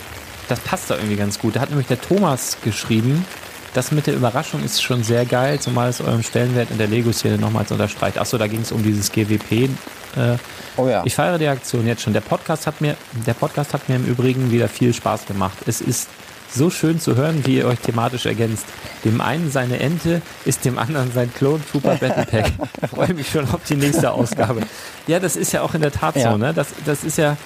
[0.47, 1.56] das passt da irgendwie ganz gut.
[1.56, 3.26] Da hat nämlich der Thomas geschrieben,
[3.73, 7.38] das mit der Überraschung ist schon sehr geil, zumal es euren Stellenwert in der Lego-Szene
[7.38, 8.17] nochmals unterstreicht.
[8.17, 9.69] Achso, da ging es um dieses GWP.
[10.15, 10.38] Äh,
[10.78, 11.02] Oh ja.
[11.06, 12.13] Ich feiere die Aktion jetzt schon.
[12.13, 12.95] Der Podcast hat mir,
[13.26, 15.58] der Podcast hat mir im Übrigen wieder viel Spaß gemacht.
[15.65, 16.08] Es ist
[16.53, 18.65] so schön zu hören, wie ihr euch thematisch ergänzt.
[19.03, 22.51] Dem einen seine Ente ist dem anderen sein Clone Trooper Battle Pack.
[22.81, 24.62] Ich freue mich schon auf die nächste Ausgabe.
[25.07, 26.31] Ja, das ist ja auch in der Tat Ja.
[26.31, 26.53] so, ne?
[26.53, 27.38] Das, das ist ja,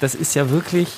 [0.00, 0.88] das ist ja wirklich,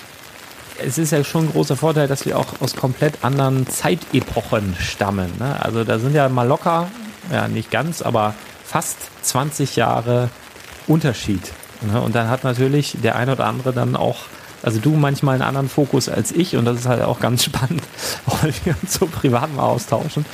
[0.85, 5.33] es ist ja schon ein großer Vorteil, dass wir auch aus komplett anderen Zeitepochen stammen.
[5.39, 5.57] Ne?
[5.63, 6.89] Also da sind ja mal locker,
[7.33, 10.29] ja nicht ganz, aber fast 20 Jahre
[10.87, 11.43] Unterschied.
[11.81, 12.01] Ne?
[12.01, 14.19] Und dann hat natürlich der eine oder andere dann auch,
[14.67, 17.83] also du manchmal einen anderen Fokus als ich und das ist halt auch ganz spannend,
[18.27, 20.27] weil wir uns so privat mal austauschen.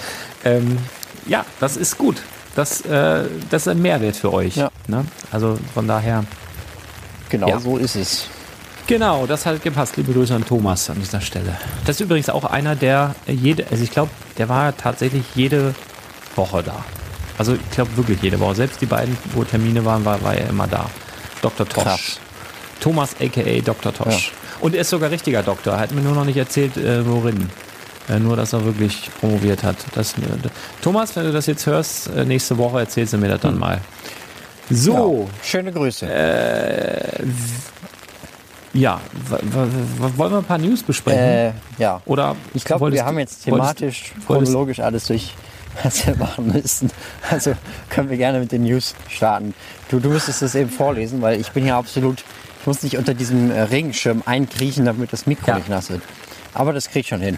[0.42, 0.79] Ähm,
[1.27, 2.23] ja, das ist gut.
[2.57, 4.57] Das, äh, das ist ein Mehrwert für euch.
[4.57, 4.71] Ja.
[4.88, 5.05] Ne?
[5.31, 6.25] Also von daher.
[7.29, 7.61] genau ja.
[7.61, 8.27] so ist es.
[8.87, 9.99] Genau, das hat gepasst.
[9.99, 11.59] Liebe Grüße an Thomas an dieser Stelle.
[11.85, 15.75] Das ist übrigens auch einer, der jede, also ich glaube, der war tatsächlich jede
[16.37, 16.85] Woche da.
[17.37, 18.55] Also ich glaube wirklich jede Woche.
[18.55, 20.88] Selbst die beiden, wo Termine waren, war, war er immer da.
[21.42, 21.68] Dr.
[21.68, 21.85] Tosch.
[21.85, 22.21] Krass.
[22.83, 23.95] Thomas aka Dr.
[23.95, 24.33] Tosch.
[24.61, 25.75] Und er ist sogar richtiger Doktor.
[25.75, 27.49] Er hat mir nur noch nicht erzählt, äh, worin.
[28.09, 29.77] Äh, nur, dass er wirklich promoviert hat.
[29.95, 30.23] Das, äh,
[30.83, 33.81] Thomas, wenn du das jetzt hörst, äh, nächste Woche erzählst du mir das dann mal.
[34.71, 35.35] So, Ja.
[35.45, 36.07] Schöne Grüße.
[38.75, 41.21] ja, w- w- wollen wir ein paar News besprechen?
[41.23, 42.01] Äh, ja.
[42.07, 45.35] Oder Ich glaube, wir haben jetzt thematisch, wolltest- chronologisch alles durch,
[45.83, 46.90] was wir machen müssen.
[47.31, 47.53] Also
[47.90, 49.55] können wir gerne mit den News starten.
[49.90, 52.25] Du, du müsstest das eben vorlesen, weil ich bin ja absolut,
[52.62, 55.57] ich muss nicht unter diesem äh, Regenschirm einkriechen, damit das Mikro Ja.
[55.57, 56.01] nicht nass wird.
[56.55, 57.37] Aber das krieg ich schon hin.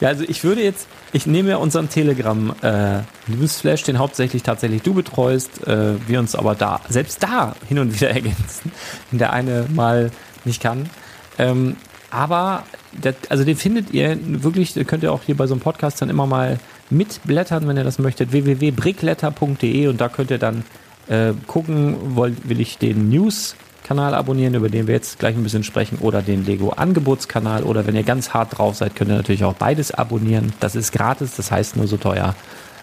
[0.00, 4.82] Ja, also ich würde jetzt, ich nehme ja unseren Telegram äh, Newsflash, den hauptsächlich tatsächlich
[4.82, 8.70] du betreust, äh, wir uns aber da, selbst da hin und wieder ergänzen,
[9.10, 10.12] wenn der eine mal
[10.44, 10.88] nicht kann.
[11.36, 11.76] Ähm,
[12.12, 16.00] aber, der, also den findet ihr wirklich, könnt ihr auch hier bei so einem Podcast
[16.00, 20.64] dann immer mal mitblättern, wenn ihr das möchtet, www.brickletter.de und da könnt ihr dann
[21.08, 23.56] äh, gucken, wollt, will ich den News
[23.90, 27.64] Kanal abonnieren, über den wir jetzt gleich ein bisschen sprechen, oder den Lego Angebotskanal.
[27.64, 30.52] Oder wenn ihr ganz hart drauf seid, könnt ihr natürlich auch beides abonnieren.
[30.60, 32.36] Das ist gratis, das heißt nur so teuer.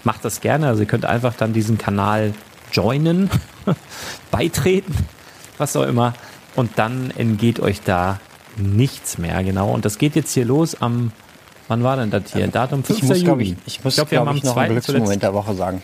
[0.04, 0.68] Macht das gerne.
[0.68, 2.34] Also ihr könnt einfach dann diesen Kanal
[2.74, 3.30] joinen,
[4.32, 4.94] beitreten,
[5.58, 6.14] was auch immer.
[6.58, 8.20] Und dann entgeht euch da
[8.58, 9.72] nichts mehr, genau.
[9.72, 11.14] Und das geht jetzt hier los am,
[11.70, 12.50] wann war denn das hier?
[12.50, 13.00] Datum 5.
[13.00, 13.58] Ich muss, glaube Juli.
[13.66, 14.90] ich, ich muss, glaub, wir glaube haben ich, noch einen 2.
[14.90, 15.82] Glücksmoment der Woche sagen.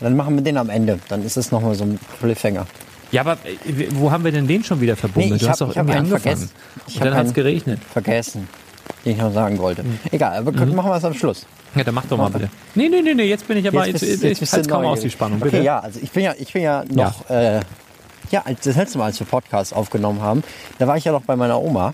[0.00, 0.98] Dann machen wir den am Ende.
[1.08, 2.66] Dann ist es nochmal so ein Cliffhanger.
[3.10, 5.30] Ja, aber äh, wo haben wir denn den schon wieder verbunden?
[5.30, 6.22] Nee, ich du hast hab- doch ich hab irgendwie angefangen.
[6.22, 6.50] vergessen.
[6.86, 7.80] Ich Und dann hat es geregnet.
[7.92, 8.48] Vergessen.
[9.04, 9.84] den ich noch sagen wollte.
[10.10, 11.46] Egal, aber machen wir es am Schluss.
[11.74, 12.48] Ja, dann mach doch mal bitte.
[12.74, 15.00] Nee, nee, nee, nee, jetzt bin ich aber, jetzt, jetzt, bist jetzt, du kaum aus
[15.00, 15.56] die Spannung, bitte.
[15.58, 17.60] Okay, ja, also ich bin ja, ich bin ja noch, ja, äh,
[18.30, 20.42] ja das letzte Mal, als wir Podcast aufgenommen haben,
[20.78, 21.92] da war ich ja noch bei meiner Oma.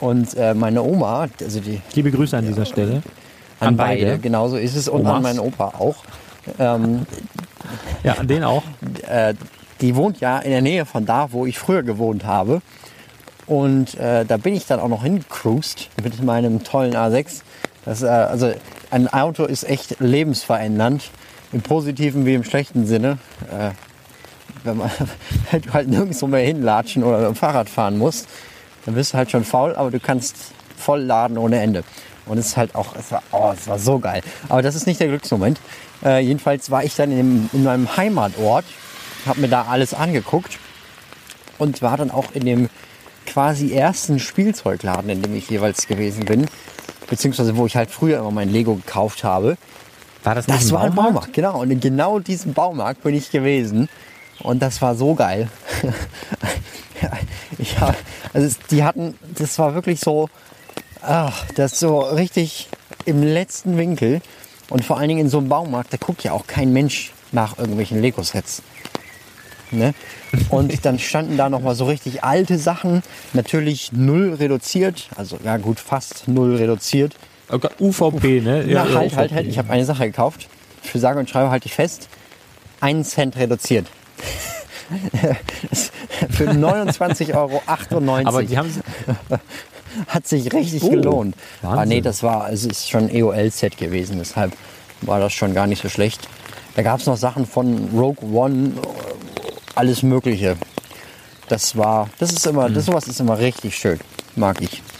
[0.00, 3.02] Und äh, meine Oma, also die Liebe Grüße an dieser Stelle.
[3.60, 4.18] an, An beide, beide.
[4.18, 5.14] genauso ist es, und Omas.
[5.16, 5.96] an meinen Opa auch.
[6.58, 7.06] Ähm,
[8.02, 8.62] Ja, an den auch.
[9.08, 9.34] äh,
[9.84, 12.62] die wohnt ja in der Nähe von da, wo ich früher gewohnt habe.
[13.46, 17.42] Und äh, da bin ich dann auch noch hingecruised mit meinem tollen A6.
[17.84, 18.52] Das, äh, also
[18.90, 21.10] ein Auto ist echt lebensverändernd,
[21.52, 23.18] im positiven wie im schlechten Sinne.
[23.50, 23.72] Äh,
[24.64, 24.90] wenn, man,
[25.52, 28.26] du halt nirgendwo mehr hinlatschen oder mit dem Fahrrad fahren musst,
[28.86, 30.36] dann bist du halt schon faul, aber du kannst
[30.78, 31.84] voll laden ohne Ende.
[32.24, 34.22] Und es ist halt auch, es war, oh, es war so geil.
[34.48, 35.60] Aber das ist nicht der Glücksmoment.
[36.02, 38.64] Äh, jedenfalls war ich dann in, dem, in meinem Heimatort,
[39.26, 40.58] habe mir da alles angeguckt
[41.58, 42.68] und war dann auch in dem
[43.26, 46.46] quasi ersten Spielzeugladen, in dem ich jeweils gewesen bin,
[47.08, 49.56] beziehungsweise wo ich halt früher immer mein Lego gekauft habe.
[50.22, 51.14] War das Das war ein Baumarkt?
[51.14, 51.60] Baumarkt, genau.
[51.60, 53.88] Und in genau diesem Baumarkt bin ich gewesen.
[54.40, 55.48] Und das war so geil.
[57.58, 57.94] ich hab,
[58.32, 60.28] also die hatten, das war wirklich so,
[61.02, 62.68] ach, das so richtig
[63.04, 64.20] im letzten Winkel.
[64.70, 67.58] Und vor allen Dingen in so einem Baumarkt, da guckt ja auch kein Mensch nach
[67.58, 68.62] irgendwelchen Lego-Sets.
[69.78, 69.94] Ne?
[70.48, 75.80] Und dann standen da nochmal so richtig alte Sachen, natürlich null reduziert, also ja gut,
[75.80, 77.14] fast null reduziert.
[77.48, 78.64] Okay, UVP, ne?
[78.66, 79.16] Ja, halt, UVP.
[79.16, 79.46] halt, halt.
[79.46, 80.48] Ich habe eine Sache gekauft.
[80.82, 82.08] Für sage und schreibe halte ich fest.
[82.80, 83.86] Einen Cent reduziert.
[86.30, 87.62] Für 29,98 Euro.
[88.28, 88.70] Aber die haben
[90.08, 91.36] Hat sich richtig Oh, gelohnt.
[91.62, 91.78] Wahnsinn.
[91.78, 94.52] Ah, nee, das war, es ist schon ein EOL-Set gewesen, deshalb
[95.02, 96.28] war das schon gar nicht so schlecht.
[96.74, 98.72] Da gab es noch Sachen von Rogue One,
[99.74, 100.56] alles Mögliche.
[101.48, 102.74] Das war, das ist immer, Hm.
[102.74, 104.00] das sowas ist immer richtig schön.
[104.36, 104.82] Mag ich.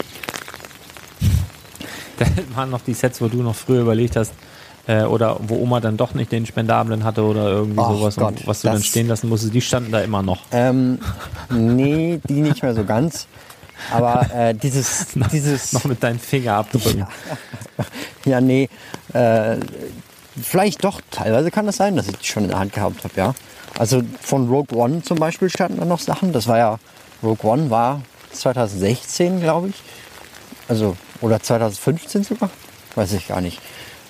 [2.16, 4.32] Da waren noch die Sets, wo du noch früher überlegt hast,
[4.86, 8.46] äh, oder wo Oma dann doch nicht den Spendablen hatte oder irgendwie Ach sowas, Gott,
[8.46, 10.42] was du dann stehen lassen musstest, die standen da immer noch.
[10.52, 11.00] Ähm,
[11.50, 13.26] nee, die nicht mehr so ganz.
[13.90, 17.06] Aber äh, dieses, dieses, Noch mit deinem Finger abdrücken.
[18.24, 18.68] ja, nee,
[19.12, 19.56] äh,
[20.40, 21.00] vielleicht doch.
[21.10, 23.34] Teilweise kann das sein, dass ich die schon in der Hand gehabt habe, ja.
[23.78, 26.32] Also von Rogue One zum Beispiel standen da noch Sachen.
[26.32, 26.78] Das war ja,
[27.22, 29.74] Rogue One war 2016, glaube ich.
[30.68, 32.50] Also, oder 2015 sogar.
[32.94, 33.60] Weiß ich gar nicht.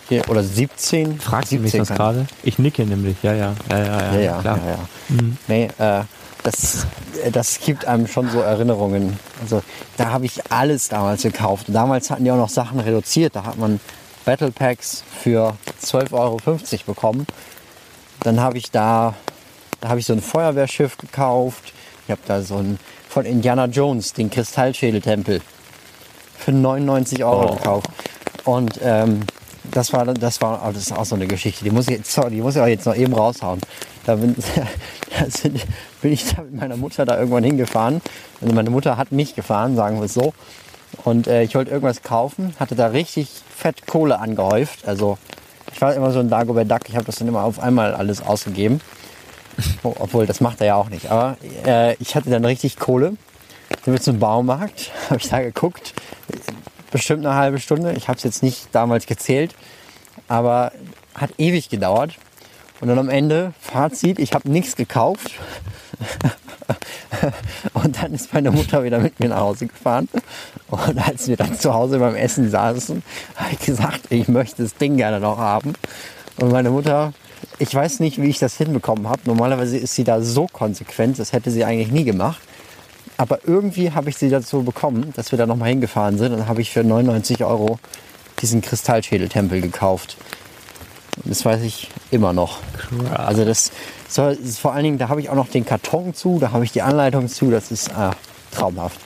[0.08, 1.18] Hier, oder 17.
[1.18, 2.26] Fragst du mich 17 das gerade?
[2.42, 4.58] Ich nicke nämlich, ja, ja, ja, ja, ja, Ja, ja, klar.
[4.58, 5.24] ja, ja.
[5.48, 6.04] Nee, äh,
[6.42, 6.86] das,
[7.24, 9.18] äh, das gibt einem schon so Erinnerungen.
[9.40, 9.62] Also
[9.96, 11.68] da habe ich alles damals gekauft.
[11.68, 13.34] Und damals hatten die auch noch Sachen reduziert.
[13.34, 13.80] Da hat man
[14.24, 16.38] Battle Packs für 12,50 Euro
[16.86, 17.26] bekommen.
[18.20, 19.14] Dann habe ich da,
[19.80, 21.72] da habe ich so ein Feuerwehrschiff gekauft.
[22.06, 25.40] Ich habe da so ein von Indiana Jones, den Kristallschädeltempel,
[26.36, 27.54] für 99 Euro Oh.
[27.54, 27.88] gekauft.
[28.44, 29.20] Und ähm,
[29.70, 31.62] das war, das war, oh, das ist auch so eine Geschichte.
[31.64, 33.60] Die muss ich jetzt, die muss ich auch jetzt noch eben raushauen.
[34.04, 34.34] Da bin,
[35.18, 35.64] da sind,
[36.02, 38.02] bin ich da mit meiner Mutter da irgendwann hingefahren.
[38.40, 40.34] Also meine Mutter hat mich gefahren, sagen wir es so.
[41.04, 44.86] Und äh, ich wollte irgendwas kaufen, hatte da richtig fett Kohle angehäuft.
[44.86, 45.18] Also
[45.72, 46.88] ich war immer so ein Dagobert Duck.
[46.88, 48.80] Ich habe das dann immer auf einmal alles ausgegeben.
[49.84, 51.12] Oh, obwohl, das macht er ja auch nicht.
[51.12, 53.16] Aber äh, ich hatte dann richtig Kohle.
[53.84, 55.94] Sind wir zum Baumarkt, habe ich da geguckt.
[56.90, 57.92] Bestimmt eine halbe Stunde.
[57.92, 59.54] Ich habe es jetzt nicht damals gezählt.
[60.26, 60.72] Aber
[61.14, 62.16] hat ewig gedauert.
[62.80, 65.30] Und dann am Ende, Fazit, ich habe nichts gekauft.
[67.74, 70.08] Und dann ist meine Mutter wieder mit mir nach Hause gefahren.
[70.68, 73.02] Und als wir dann zu Hause beim Essen saßen,
[73.36, 75.74] habe ich gesagt, ich möchte das Ding gerne noch haben.
[76.38, 77.12] Und meine Mutter,
[77.58, 79.22] ich weiß nicht, wie ich das hinbekommen habe.
[79.24, 82.40] Normalerweise ist sie da so konsequent, das hätte sie eigentlich nie gemacht.
[83.16, 86.32] Aber irgendwie habe ich sie dazu bekommen, dass wir da nochmal hingefahren sind.
[86.32, 87.78] Und dann habe ich für 99 Euro
[88.40, 90.16] diesen Kristallschädeltempel gekauft.
[91.16, 92.58] Und Das weiß ich immer noch.
[93.14, 93.70] Also das
[94.08, 96.72] ist vor allen Dingen, da habe ich auch noch den Karton zu, da habe ich
[96.72, 97.50] die Anleitung zu.
[97.50, 98.14] Das ist ah,
[98.50, 99.00] traumhaft.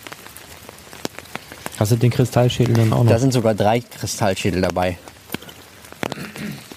[1.78, 3.10] Hast du den Kristallschädel dann auch noch?
[3.10, 4.98] Da sind sogar drei Kristallschädel dabei.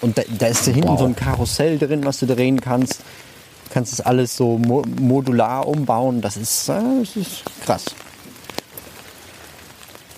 [0.00, 0.98] Und da, da ist da hinten Wow.
[1.00, 3.00] so ein Karussell drin, was du drehen kannst.
[3.00, 6.20] Du kannst das alles so mo modular umbauen.
[6.20, 7.84] Das ist, äh, das ist krass.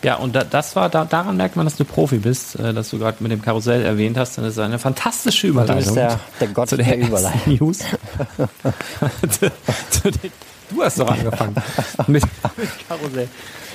[0.04, 2.90] Ja, und da, das war, da, daran merkt man, dass du Profi bist, äh, dass
[2.90, 4.36] du gerade mit dem Karussell erwähnt hast.
[4.36, 5.76] Dann ist eine fantastische Du Überleitung.
[5.78, 7.54] bist der, der Gott zu der, der Überleitung.
[7.56, 7.78] News.
[9.30, 9.50] zu,
[9.90, 10.30] zu den,
[10.68, 11.54] du hast doch angefangen
[12.06, 12.22] mit,
[12.56, 13.28] mit Karussell.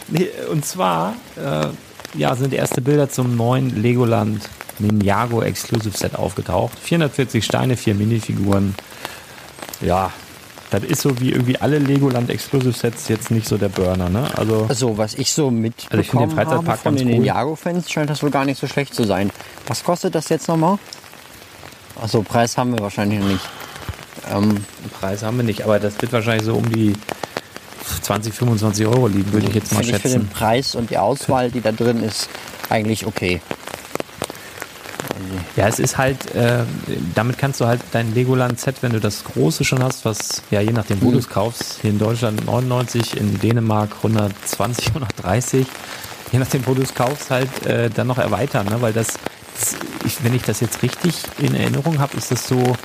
[0.07, 1.67] Nee, und zwar äh,
[2.15, 6.77] ja, sind erste Bilder zum neuen Legoland Ninjago Exclusive Set aufgetaucht.
[6.79, 8.75] 440 Steine, vier Minifiguren.
[9.81, 10.11] Ja,
[10.71, 14.27] Das ist so wie irgendwie alle Legoland Exclusive Sets jetzt nicht so der Burner, ne?
[14.37, 17.13] Also Also, was ich so Also ich finde den mitbekommen habe Freizeitpark von den cool.
[17.15, 19.31] Ninjago-Fans, scheint das wohl gar nicht so schlecht zu sein.
[19.67, 20.77] Was kostet das jetzt nochmal?
[22.01, 23.49] Achso, Preis haben wir wahrscheinlich noch nicht.
[24.31, 24.63] Ähm,
[24.99, 26.93] Preis haben wir nicht, aber das wird wahrscheinlich so um die
[28.03, 30.29] 20, 25 Euro liegen, würde ich jetzt mal finde ich für den schätzen.
[30.29, 32.29] Preis und die Auswahl, die da drin ist,
[32.69, 33.41] eigentlich okay.
[35.55, 36.63] Ja, es ist halt, äh,
[37.15, 40.71] damit kannst du halt dein Legoland-Set, wenn du das große schon hast, was ja je
[40.71, 45.67] nachdem, wo du es kaufst, hier in Deutschland 99, in Dänemark 120, 130,
[46.31, 48.81] je nachdem, wo du es kaufst, halt äh, dann noch erweitern, ne?
[48.81, 49.19] weil das,
[49.57, 52.75] das ich, wenn ich das jetzt richtig in Erinnerung habe, ist das so,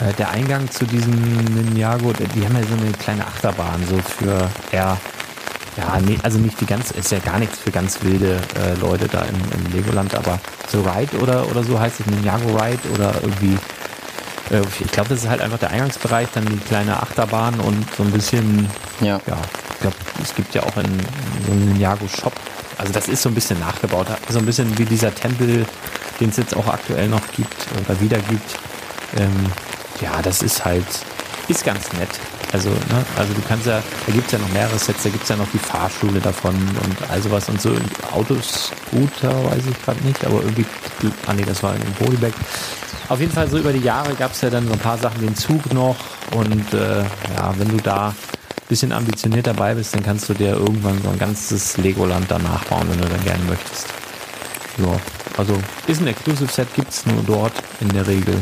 [0.00, 1.14] äh, der Eingang zu diesem
[1.54, 4.98] Ninjago, die haben ja so eine kleine Achterbahn, so für eher, ja,
[6.04, 9.22] nee, also nicht die ganz, ist ja gar nichts für ganz wilde äh, Leute da
[9.22, 10.38] im, im Legoland, aber
[10.68, 13.58] so Ride oder, oder so heißt es, Ninjago Ride oder irgendwie,
[14.50, 18.02] äh, ich glaube, das ist halt einfach der Eingangsbereich, dann die kleine Achterbahn und so
[18.02, 18.68] ein bisschen,
[19.00, 19.20] Ja.
[19.26, 19.38] ja,
[19.74, 20.86] ich glaube, es gibt ja auch in
[21.46, 22.32] so einem Ninjago-Shop,
[22.78, 25.66] also das ist so ein bisschen nachgebaut, so ein bisschen wie dieser Tempel,
[26.20, 28.56] den es jetzt auch aktuell noch gibt oder wieder gibt.
[29.16, 29.46] Ähm,
[30.00, 30.86] ja, das ist halt,
[31.48, 32.10] ist ganz nett.
[32.52, 35.22] Also, ne, also du kannst ja, da gibt es ja noch mehrere Sets, da gibt
[35.22, 37.70] es ja noch die Fahrschule davon und all sowas und so.
[38.12, 40.64] Autoscooter weiß ich gerade nicht, aber irgendwie,
[41.26, 42.34] ah nee, das war in Bodyback.
[43.08, 45.20] Auf jeden Fall so über die Jahre gab es ja dann so ein paar Sachen,
[45.20, 45.96] den Zug noch
[46.32, 48.14] und äh, ja, wenn du da
[48.68, 52.86] bisschen ambitioniert dabei bist, dann kannst du dir irgendwann so ein ganzes Legoland danach bauen,
[52.90, 53.86] wenn du dann gerne möchtest.
[54.78, 55.00] Ja,
[55.36, 58.34] also ist ein Exclusive Set, gibt es nur dort in der Regel.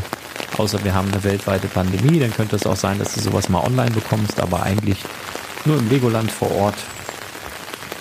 [0.58, 3.60] Außer wir haben eine weltweite Pandemie, dann könnte es auch sein, dass du sowas mal
[3.60, 4.98] online bekommst, aber eigentlich
[5.64, 6.76] nur im Legoland vor Ort.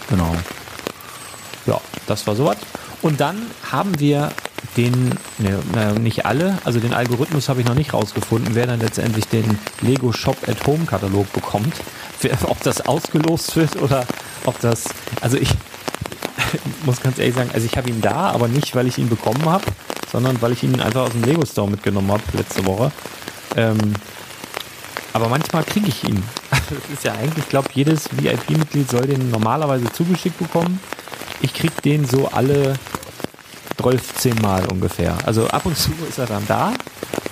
[0.09, 0.35] Genau.
[1.65, 2.57] Ja, das war sowas.
[3.01, 4.31] Und dann haben wir
[4.77, 8.79] den, ne, na, nicht alle, also den Algorithmus habe ich noch nicht rausgefunden, wer dann
[8.79, 11.73] letztendlich den Lego Shop at Home Katalog bekommt.
[12.43, 14.05] Ob das ausgelost wird oder
[14.45, 14.85] ob das,
[15.21, 15.49] also ich
[16.85, 19.45] muss ganz ehrlich sagen, also ich habe ihn da, aber nicht, weil ich ihn bekommen
[19.45, 19.65] habe,
[20.15, 22.89] sondern weil ich ihn einfach aus dem Lego Store mitgenommen habe letzte Woche.
[23.57, 23.77] Ähm,
[25.11, 26.23] aber manchmal kriege ich ihn.
[26.69, 30.79] Das ist ja eigentlich, ich glaube, jedes VIP-Mitglied soll den normalerweise zugeschickt bekommen.
[31.41, 32.73] Ich kriege den so alle
[33.77, 35.15] 12 Mal ungefähr.
[35.25, 36.73] Also ab und zu ist er dann da.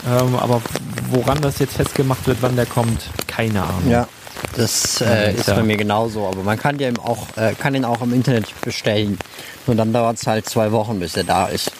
[0.05, 0.61] Ähm, aber
[1.09, 3.89] woran das jetzt festgemacht wird, wann der kommt, keine Ahnung.
[3.89, 4.07] Ja.
[4.55, 7.73] Das äh, ist ist ja- bei mir genauso, aber man kann den auch, äh, kann
[7.73, 9.17] den auch im Internet bestellen.
[9.65, 11.71] Nur dann dauert es halt zwei Wochen, bis er da ist.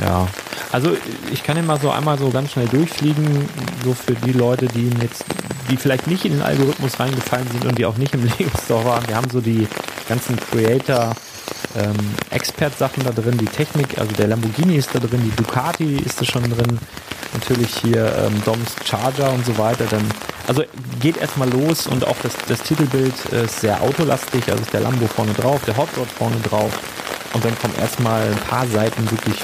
[0.00, 0.26] Ja,
[0.72, 0.96] also
[1.32, 3.48] ich kann ja mal so einmal so ganz schnell durchfliegen,
[3.84, 5.24] so für die Leute, die jetzt,
[5.70, 8.84] die vielleicht nicht in den Algorithmus reingefallen sind und die auch nicht im Lego Store
[8.84, 9.06] waren.
[9.08, 9.66] Wir haben so die
[10.08, 11.14] ganzen Creator
[11.76, 11.96] ähm,
[12.30, 16.24] Expert-Sachen da drin, die Technik, also der Lamborghini ist da drin, die Ducati ist da
[16.24, 16.78] schon drin,
[17.32, 19.84] natürlich hier ähm, Doms Charger und so weiter.
[19.90, 20.04] Dann,
[20.46, 20.64] also
[21.00, 25.06] geht erstmal los und auch das, das Titelbild ist sehr autolastig, also ist der Lambo
[25.06, 26.72] vorne drauf, der Hot Rod vorne drauf.
[27.32, 29.36] Und dann kommen erstmal ein paar Seiten wirklich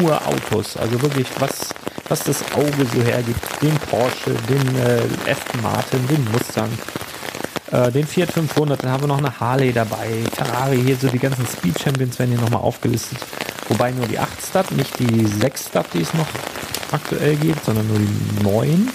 [0.00, 0.76] nur Autos.
[0.76, 1.68] Also wirklich, was,
[2.08, 3.40] was das Auge so hergibt.
[3.62, 6.68] Den Porsche, den äh, Aston Martin, den Mustang,
[7.70, 8.82] äh, den Fiat 500.
[8.82, 10.24] Dann haben wir noch eine Harley dabei.
[10.34, 13.18] Ferrari, hier so die ganzen Speed Champions werden hier nochmal aufgelistet.
[13.68, 16.26] Wobei nur die 8 Stat, nicht die 6 Stat, die es noch
[16.90, 18.88] aktuell gibt, sondern nur die 9.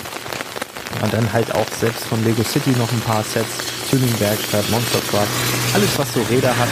[1.01, 3.77] Und dann halt auch selbst von Lego City noch ein paar Sets.
[3.89, 5.27] Tuning-Werkstatt, Monster Truck.
[5.73, 6.67] Alles, was so Räder hat.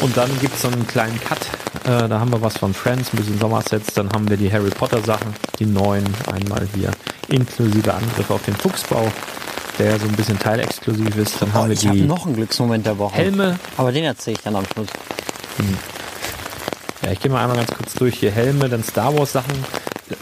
[0.00, 1.38] Und dann gibt es so einen kleinen Cut.
[1.84, 3.92] Äh, da haben wir was von Friends, ein bisschen Sommersets.
[3.94, 6.90] Dann haben wir die Harry Potter Sachen, die neuen einmal hier.
[7.28, 9.06] Inklusive Angriff auf den Fuchsbau,
[9.78, 11.40] der so ein bisschen teilexklusiv ist.
[11.42, 13.14] Dann haben Oh, wir ich die noch einen Glücksmoment der Woche.
[13.16, 13.58] Helme.
[13.76, 14.88] Aber den erzähle ich dann am Schluss.
[17.02, 18.30] Ja, ich gehe mal einmal ganz kurz durch hier.
[18.30, 19.52] Helme, dann Star Wars Sachen.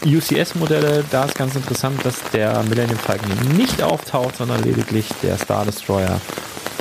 [0.05, 5.65] UCS-Modelle, da ist ganz interessant, dass der Millennium Falcon nicht auftaucht, sondern lediglich der Star
[5.65, 6.21] Destroyer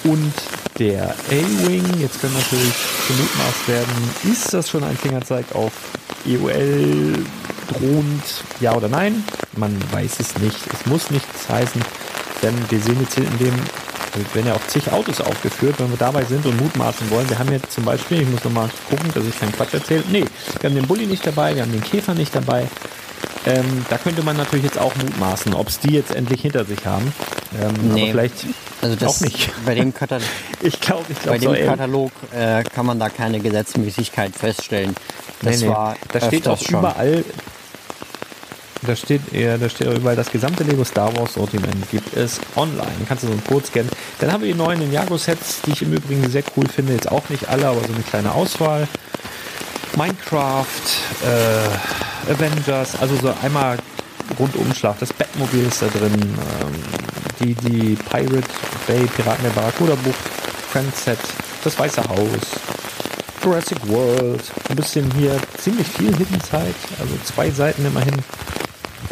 [0.05, 0.33] und
[0.79, 1.85] der A-Wing.
[2.01, 2.75] Jetzt können natürlich
[3.09, 5.73] gemutmaßt werden, ist das schon ein Fingerzeig auf
[6.27, 7.25] EOL
[7.69, 9.25] drohend, ja oder nein?
[9.57, 10.59] Man weiß es nicht.
[10.73, 11.83] Es muss nichts heißen,
[12.43, 13.55] denn wir sehen jetzt hier in dem,
[14.35, 17.29] werden ja auch zig Autos aufgeführt, wenn wir dabei sind und mutmaßen wollen.
[17.29, 20.05] Wir haben jetzt zum Beispiel, ich muss nochmal gucken, dass ich keinen Quatsch erzähle.
[20.11, 20.25] Nee,
[20.61, 22.69] wir haben den Bulli nicht dabei, wir haben den Käfer nicht dabei.
[23.47, 26.85] Ähm, da könnte man natürlich jetzt auch mutmaßen, ob es die jetzt endlich hinter sich
[26.85, 27.13] haben.
[27.61, 28.03] Ähm, Nee.
[28.03, 28.35] Aber vielleicht
[28.83, 29.51] Also das, auch nicht.
[29.65, 30.21] Bei dem, Katal
[30.61, 31.71] Ich glaube, ich bei glaube dem so.
[31.71, 34.95] Katalog äh, kann man da keine Gesetzmäßigkeit feststellen.
[35.43, 35.73] Das Nee, nee.
[35.73, 36.81] war da steht auch schon.
[36.81, 37.25] überall,
[38.83, 42.41] da steht, ja, da steht auch überall, das gesamte Lego Star Wars Sortiment gibt es
[42.57, 42.87] online.
[43.09, 43.91] Kannst du so einen Code scannen.
[44.21, 46.93] Dann haben wir die neuen Ninjago-Sets, die ich im Übrigen sehr cool finde.
[46.93, 48.87] Jetzt auch nicht alle, aber so eine kleine Auswahl.
[49.97, 50.67] Minecraft,
[51.25, 51.69] äh,
[52.29, 53.79] Avengers, also so einmal
[54.39, 54.99] Rundumschlag.
[55.01, 56.75] Das Batmobil ist da drin, ähm,
[57.41, 58.49] die, die Pirate
[58.87, 60.19] Bay, Piraten der Barracuda-Bucht,
[60.71, 61.19] Friendset,
[61.65, 62.61] das Weiße Haus,
[63.43, 68.17] Jurassic World, ein bisschen hier ziemlich viel Hidden Side, also zwei Seiten immerhin.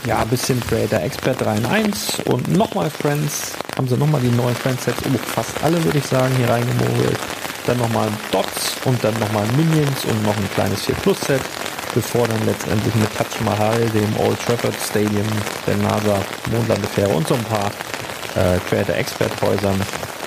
[0.04, 3.52] Ja, ein bisschen Creator Expert 3 in 1 und nochmal Friends.
[3.76, 7.18] Haben sie nochmal die neuen Friends-Sets, oh, fast alle würde ich sagen, hier reingemogelt.
[7.66, 11.40] Dann nochmal Dots und dann nochmal Minions und noch ein kleines 4 Plus Set,
[11.96, 15.26] bevor dann letztendlich mit Taj Mahal, dem Old Trafford Stadium,
[15.66, 16.18] der NASA
[16.52, 17.70] Mondlandefähre und so ein paar
[18.34, 19.80] äh, Creator Expert Häusern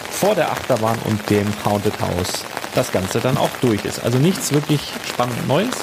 [0.10, 2.44] vor der Achterbahn und dem Haunted House
[2.74, 4.04] das Ganze dann auch durch ist.
[4.04, 5.76] Also nichts wirklich spannend Neues.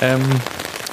[0.00, 0.22] Ähm,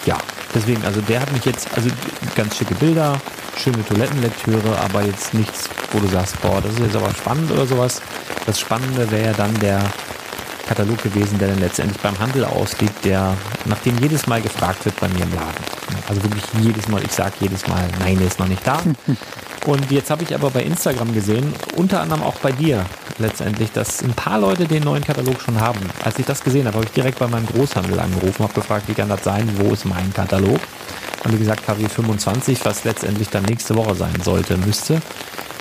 [0.06, 0.18] ja,
[0.54, 1.90] deswegen, also der hat mich jetzt, also
[2.36, 3.18] ganz schicke Bilder,
[3.58, 7.66] schöne Toilettenlektüre, aber jetzt nichts, wo du sagst, boah, das ist jetzt aber spannend oder
[7.66, 8.02] sowas.
[8.46, 9.82] Das Spannende wäre ja dann der
[10.68, 13.36] Katalog gewesen, der dann letztendlich beim Handel ausliegt, der,
[13.66, 15.64] nachdem jedes Mal gefragt wird bei mir im Laden.
[16.08, 18.80] Also wirklich jedes Mal, ich sage jedes Mal, nein, der ist noch nicht da.
[19.66, 22.86] Und jetzt habe ich aber bei Instagram gesehen, unter anderem auch bei dir
[23.18, 25.80] letztendlich, dass ein paar Leute den neuen Katalog schon haben.
[26.04, 28.94] Als ich das gesehen habe, habe ich direkt bei meinem Großhandel angerufen, habe gefragt, wie
[28.94, 30.60] kann das sein, wo ist mein Katalog?
[31.24, 35.02] Haben die gesagt, KW 25, was letztendlich dann nächste Woche sein sollte, müsste.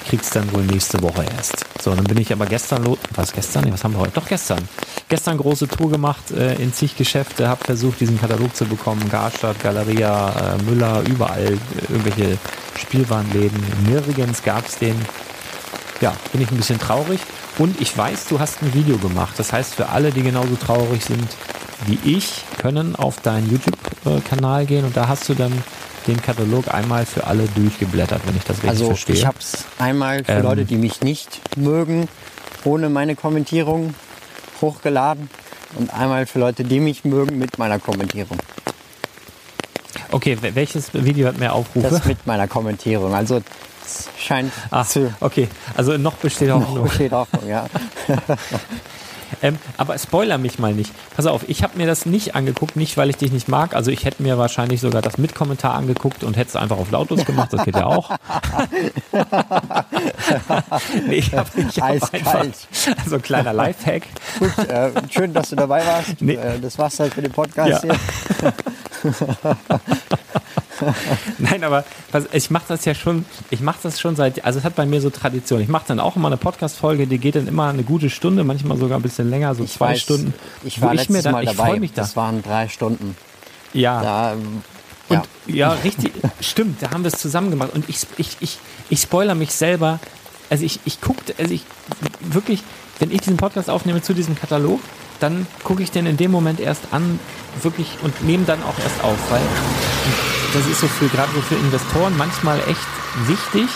[0.09, 1.64] Kriegt's dann wohl nächste Woche erst.
[1.82, 3.72] So, dann bin ich aber gestern, was gestern?
[3.72, 4.12] Was haben wir heute?
[4.12, 4.68] Doch gestern.
[5.09, 9.09] Gestern große Tour gemacht äh, in zig Geschäfte, habe versucht, diesen Katalog zu bekommen.
[9.11, 12.38] Garstadt, Galeria, äh, Müller, überall äh, irgendwelche
[12.78, 13.62] Spielwarenläden.
[13.86, 14.96] Nirgends gab's den.
[16.00, 17.20] Ja, bin ich ein bisschen traurig.
[17.59, 19.34] Und ich weiß, du hast ein Video gemacht.
[19.38, 21.28] Das heißt, für alle, die genauso traurig sind
[21.86, 25.52] wie ich, können auf deinen YouTube-Kanal gehen und da hast du dann
[26.07, 29.16] den Katalog einmal für alle durchgeblättert, wenn ich das richtig Also verstehe.
[29.16, 30.42] ich habe es einmal für Ähm.
[30.42, 32.09] Leute, die mich nicht mögen,
[32.64, 33.94] ohne meine Kommentierung
[34.61, 35.28] hochgeladen
[35.76, 38.38] und einmal für Leute, die mich mögen, mit meiner Kommentierung.
[40.12, 41.88] okay, wel- welches Video hat mehr Aufrufe?
[41.88, 43.14] Das mit meiner Kommentierung.
[43.14, 43.42] Also
[43.84, 45.48] es scheint Ah, zu okay.
[45.76, 46.82] Also noch besteht auch noch noch.
[46.84, 47.66] besteht Hoffnung, ja.
[49.45, 50.90] Ähm, aber spoiler mich mal nicht.
[51.14, 53.74] Pass auf, ich habe mir das nicht angeguckt, nicht weil ich dich nicht mag.
[53.74, 56.90] Also ich hätte mir wahrscheinlich sogar das mit Kommentar angeguckt und hätte es einfach auf
[56.90, 57.53] lautlos gemacht.
[57.53, 58.11] Das geht ja auch.
[61.07, 62.47] nee, ich habe ich hab einfach
[63.05, 64.05] also kleiner Lifehack.
[64.38, 66.14] Gut, äh, schön, dass du dabei warst.
[66.20, 66.36] Nee.
[66.36, 67.97] Äh, das war's halt für den Podcast Ja.
[68.40, 68.55] hier.
[71.38, 74.64] Nein, aber was, ich mache das ja schon, ich mache das schon seit, also es
[74.64, 75.60] hat bei mir so Tradition.
[75.60, 78.76] Ich mache dann auch immer eine Podcast-Folge, die geht dann immer eine gute Stunde, manchmal
[78.76, 80.34] sogar ein bisschen länger, so Ich zwei weiß, Stunden.
[80.64, 81.78] Ich war ich letztes mir dann, Mal ich dabei.
[81.78, 82.02] mich da.
[82.02, 83.16] Das waren drei Stunden.
[83.72, 84.02] Ja.
[84.02, 84.62] Da, ähm,
[85.08, 85.54] Und ja.
[85.54, 87.70] ja, richtig, stimmt, da haben wir es zusammen gemacht.
[87.74, 88.58] Und ich, ich, ich,
[88.90, 90.00] ich spoiler mich selber.
[90.50, 91.62] Also ich, ich guckte, also ich
[92.20, 92.62] wirklich,
[92.98, 94.80] wenn ich diesen Podcast aufnehme zu diesem Katalog,
[95.20, 97.18] dann gucke ich den in dem Moment erst an,
[97.62, 99.40] wirklich und nehme dann auch erst auf, weil
[100.55, 102.86] das ist so für gerade so für Investoren manchmal echt
[103.26, 103.68] wichtig,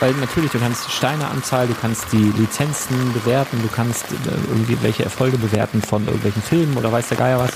[0.00, 4.16] weil natürlich du kannst die Steineanzahl, du kannst die Lizenzen bewerten, du kannst äh,
[4.48, 7.52] irgendwie welche Erfolge bewerten von irgendwelchen Filmen oder weiß der Geier was.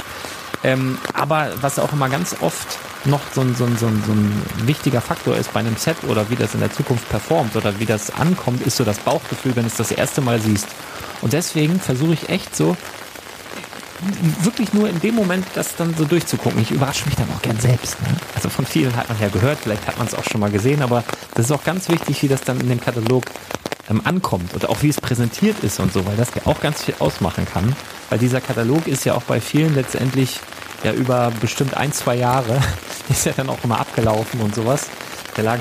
[0.62, 4.12] Ähm, aber was auch immer ganz oft noch so ein, so, ein, so, ein, so
[4.12, 7.78] ein wichtiger Faktor ist bei einem Set oder wie das in der Zukunft performt oder
[7.78, 10.68] wie das ankommt, ist so das Bauchgefühl, wenn du es das erste Mal siehst.
[11.22, 12.76] Und deswegen versuche ich echt so,
[14.42, 16.60] wirklich nur in dem Moment das dann so durchzugucken.
[16.60, 18.00] Ich überrasche mich dann auch gern selbst.
[18.02, 18.08] Ne?
[18.34, 20.82] Also von vielen hat man ja gehört, vielleicht hat man es auch schon mal gesehen,
[20.82, 23.24] aber das ist auch ganz wichtig, wie das dann in dem Katalog
[23.88, 26.82] ähm, ankommt oder auch wie es präsentiert ist und so, weil das ja auch ganz
[26.84, 27.74] viel ausmachen kann.
[28.10, 30.40] Weil dieser Katalog ist ja auch bei vielen letztendlich
[30.84, 32.60] ja über bestimmt ein, zwei Jahre,
[33.08, 34.86] ist ja dann auch immer abgelaufen und sowas.
[35.36, 35.58] Der lag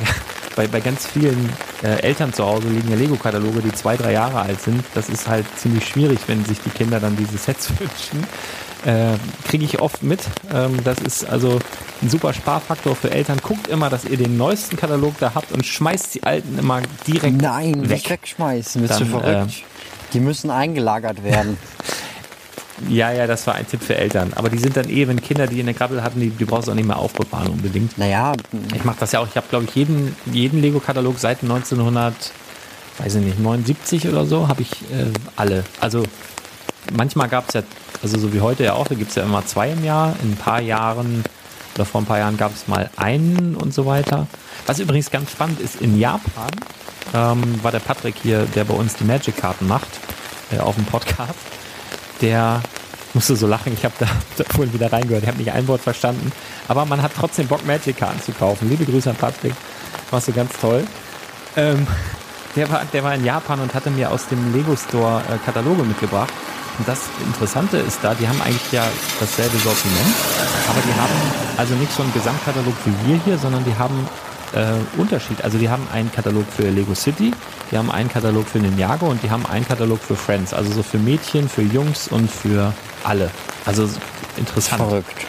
[0.55, 1.49] bei, bei ganz vielen
[1.83, 4.83] äh, Eltern zu Hause liegen ja Lego-Kataloge, die zwei, drei Jahre alt sind.
[4.93, 8.27] Das ist halt ziemlich schwierig, wenn sich die Kinder dann diese Sets wünschen.
[8.85, 10.21] Äh, Kriege ich oft mit.
[10.53, 11.59] Ähm, das ist also
[12.01, 13.39] ein super Sparfaktor für Eltern.
[13.41, 17.41] Guckt immer, dass ihr den neuesten Katalog da habt und schmeißt die alten immer direkt
[17.41, 17.89] Nein, weg.
[17.89, 18.81] nicht wegschmeißen.
[18.81, 19.63] Bist Dann, du verrückt?
[20.13, 21.57] Die müssen eingelagert werden.
[22.89, 24.33] Ja, ja, das war ein Tipp für Eltern.
[24.35, 26.67] Aber die sind dann eh, wenn Kinder die in der Krabbel hatten, die, die brauchst
[26.67, 27.97] du auch nicht mehr aufbewahren unbedingt.
[27.97, 28.33] naja,
[28.73, 29.27] Ich mache das ja auch.
[29.27, 32.13] Ich habe, glaube ich, jeden, jeden Lego-Katalog seit 1900,
[32.97, 35.63] weiß ich nicht, 79 oder so, habe ich äh, alle.
[35.79, 36.03] Also
[36.93, 37.63] manchmal gab es ja,
[38.03, 40.15] also so wie heute ja auch, da gibt es ja immer zwei im Jahr.
[40.21, 41.23] In ein paar Jahren
[41.75, 44.27] oder vor ein paar Jahren gab es mal einen und so weiter.
[44.65, 46.51] Was übrigens ganz spannend ist, in Japan
[47.13, 49.87] ähm, war der Patrick hier, der bei uns die Magic-Karten macht,
[50.51, 51.35] äh, auf dem Podcast.
[52.21, 52.61] Der
[53.13, 54.07] musste so lachen, ich habe da,
[54.37, 56.31] da vorhin wieder reingehört, ich habe nicht ein Wort verstanden.
[56.67, 58.69] Aber man hat trotzdem Bock, Magic-Karten zu kaufen.
[58.69, 59.53] Liebe Grüße an Patrick,
[60.11, 60.83] warst du ganz toll.
[61.55, 61.87] Ähm,
[62.55, 65.83] der, war, der war in Japan und hatte mir aus dem Lego Store äh, Kataloge
[65.83, 66.31] mitgebracht.
[66.77, 68.83] Und das Interessante ist da, die haben eigentlich ja
[69.19, 70.15] dasselbe Sortiment,
[70.69, 74.07] aber die haben also nicht so einen Gesamtkatalog wie wir hier, sondern die haben
[74.53, 75.43] äh, Unterschied.
[75.43, 77.31] Also die haben einen Katalog für Lego City,
[77.71, 80.53] die haben einen Katalog für Ninjago und die haben einen Katalog für Friends.
[80.53, 82.73] Also so für Mädchen, für Jungs und für
[83.03, 83.29] alle.
[83.65, 83.89] Also
[84.37, 84.81] interessant.
[84.81, 85.25] Verrückt.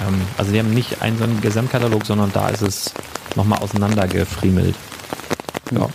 [0.00, 2.92] Ähm, also die haben nicht einen so einen Gesamtkatalog, sondern da ist es
[3.36, 4.74] nochmal auseinandergefriemelt.
[5.70, 5.88] Ja,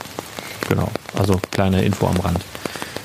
[0.68, 0.90] genau.
[1.18, 2.40] Also kleine Info am Rand.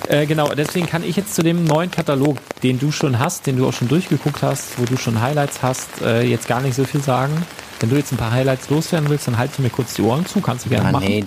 [0.09, 3.59] Äh, genau, deswegen kann ich jetzt zu dem neuen Katalog, den du schon hast, den
[3.59, 6.85] du auch schon durchgeguckt hast, wo du schon Highlights hast, äh, jetzt gar nicht so
[6.85, 7.45] viel sagen.
[7.81, 10.41] Wenn du jetzt ein paar Highlights loswerden willst, dann halte mir kurz die Ohren zu,
[10.41, 11.05] kannst du gerne Ja, machen.
[11.07, 11.25] nee,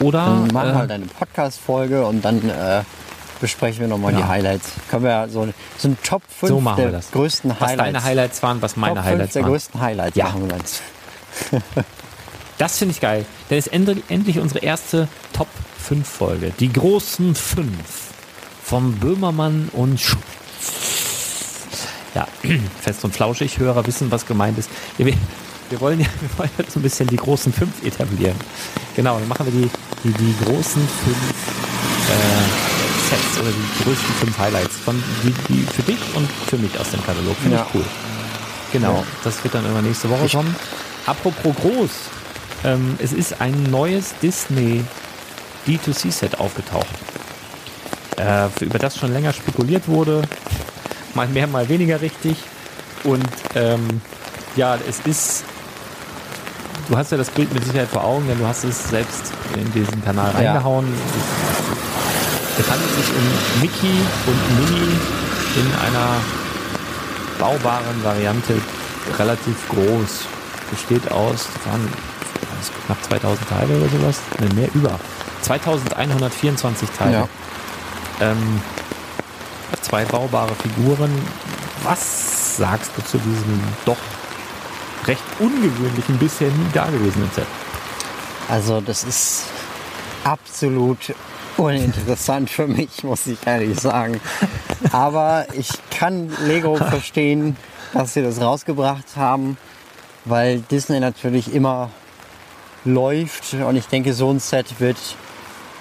[0.00, 2.82] Oder dann machen wir äh, halt eine Podcast-Folge und dann äh,
[3.40, 4.18] besprechen wir nochmal Ja.
[4.18, 4.72] die Highlights.
[4.90, 7.10] Können wir ja so, so ein Top 5 so machen wir der das.
[7.12, 7.78] größten was Highlights.
[7.92, 9.50] deine Highlights waren, was meine Top 5 Highlights der waren.
[9.52, 10.24] größten Highlights Ja.
[10.26, 11.62] machen wir dann.
[12.58, 13.24] Das finde ich geil.
[13.48, 16.52] Denn es ist end- endlich unsere erste Top 5 Folge.
[16.60, 17.70] Die großen 5
[18.62, 20.14] von Böhmermann und Sch
[22.14, 22.28] Ja,
[22.82, 23.58] fest und flauschig.
[23.58, 24.68] Hörer wissen, was gemeint ist.
[25.70, 28.36] Ja, Wir, wollen ja wir wollen jetzt ein bisschen die großen 5 etablieren.
[28.96, 29.70] Genau, dann machen wir die,
[30.04, 31.16] die, die großen 5
[32.10, 36.78] äh, Sets oder die größten 5 Highlights von die, die für dich und für mich
[36.78, 37.36] aus dem Katalog.
[37.42, 37.66] Finde Ja.
[37.68, 37.84] ich cool.
[38.72, 39.04] Genau, Ja.
[39.24, 40.54] das wird dann immer nächste Woche kommen.
[41.06, 41.90] Apropos groß,
[42.64, 44.84] ähm, es ist ein neues Disney
[45.66, 46.86] D2C-Set aufgetaucht,
[48.16, 50.22] äh, über das schon länger spekuliert wurde.
[51.14, 52.36] Mal mehr, mal weniger richtig.
[53.04, 54.00] Und ähm,
[54.56, 55.44] ja, es ist.
[56.90, 59.72] Du hast ja das Bild mit Sicherheit vor Augen, denn du hast es selbst in
[59.72, 60.38] diesen Kanal Ja.
[60.54, 60.92] reingehauen.
[62.58, 64.90] Es handelt sich um Mickey und Minnie
[65.54, 66.16] in einer
[67.38, 68.54] baubaren Variante
[69.20, 70.24] relativ groß.
[70.72, 71.88] Besteht aus, das waren
[72.86, 74.16] knapp 2000 Teile oder sowas.
[74.40, 74.98] Ne, mehr über.
[75.42, 77.12] 2124 Teile.
[77.12, 77.28] Ja.
[78.20, 78.60] Ähm,
[79.80, 81.10] zwei baubare Figuren.
[81.84, 83.96] Was sagst du zu diesem doch
[85.10, 87.46] recht ungewöhnlichen, bisher nie dagewesenen Set?
[88.48, 89.44] Also das ist
[90.22, 91.14] absolut
[91.56, 94.20] uninteressant für mich, muss ich ehrlich sagen.
[94.92, 97.56] Aber ich kann Lego verstehen,
[97.92, 99.58] dass sie das rausgebracht haben,
[100.26, 101.90] weil Disney natürlich immer
[102.84, 104.98] läuft und ich denke, so ein Set wird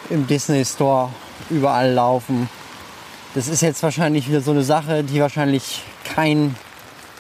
[0.10, 1.10] im Disney Store
[1.52, 2.50] überall laufen.
[3.36, 6.56] Das ist jetzt wahrscheinlich wieder so eine Sache, die wahrscheinlich kein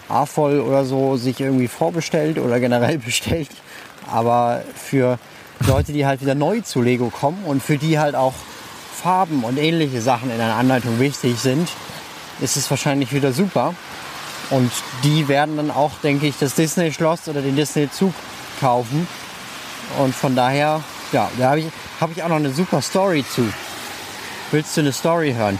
[0.09, 3.49] A-Voll oder so sich irgendwie vorbestellt oder generell bestellt.
[4.11, 5.19] Aber für
[5.67, 8.33] Leute, die halt wieder neu zu Lego kommen und für die halt auch
[9.01, 11.69] Farben und ähnliche Sachen in einer Anleitung wichtig sind,
[12.41, 13.73] ist es wahrscheinlich wieder super.
[14.49, 14.71] Und
[15.03, 18.13] die werden dann auch, denke ich, das Disney-Schloss oder den Disney-Zug
[18.59, 19.07] kaufen.
[19.99, 20.81] Und von daher,
[21.11, 21.67] ja, da habe ich,
[21.99, 23.47] hab ich auch noch eine super Story zu.
[24.51, 25.59] Willst du eine Story hören?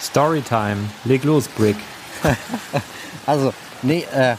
[0.00, 0.90] Storytime.
[1.04, 1.76] Leg los, Brick.
[3.26, 4.36] Also, nee, äh,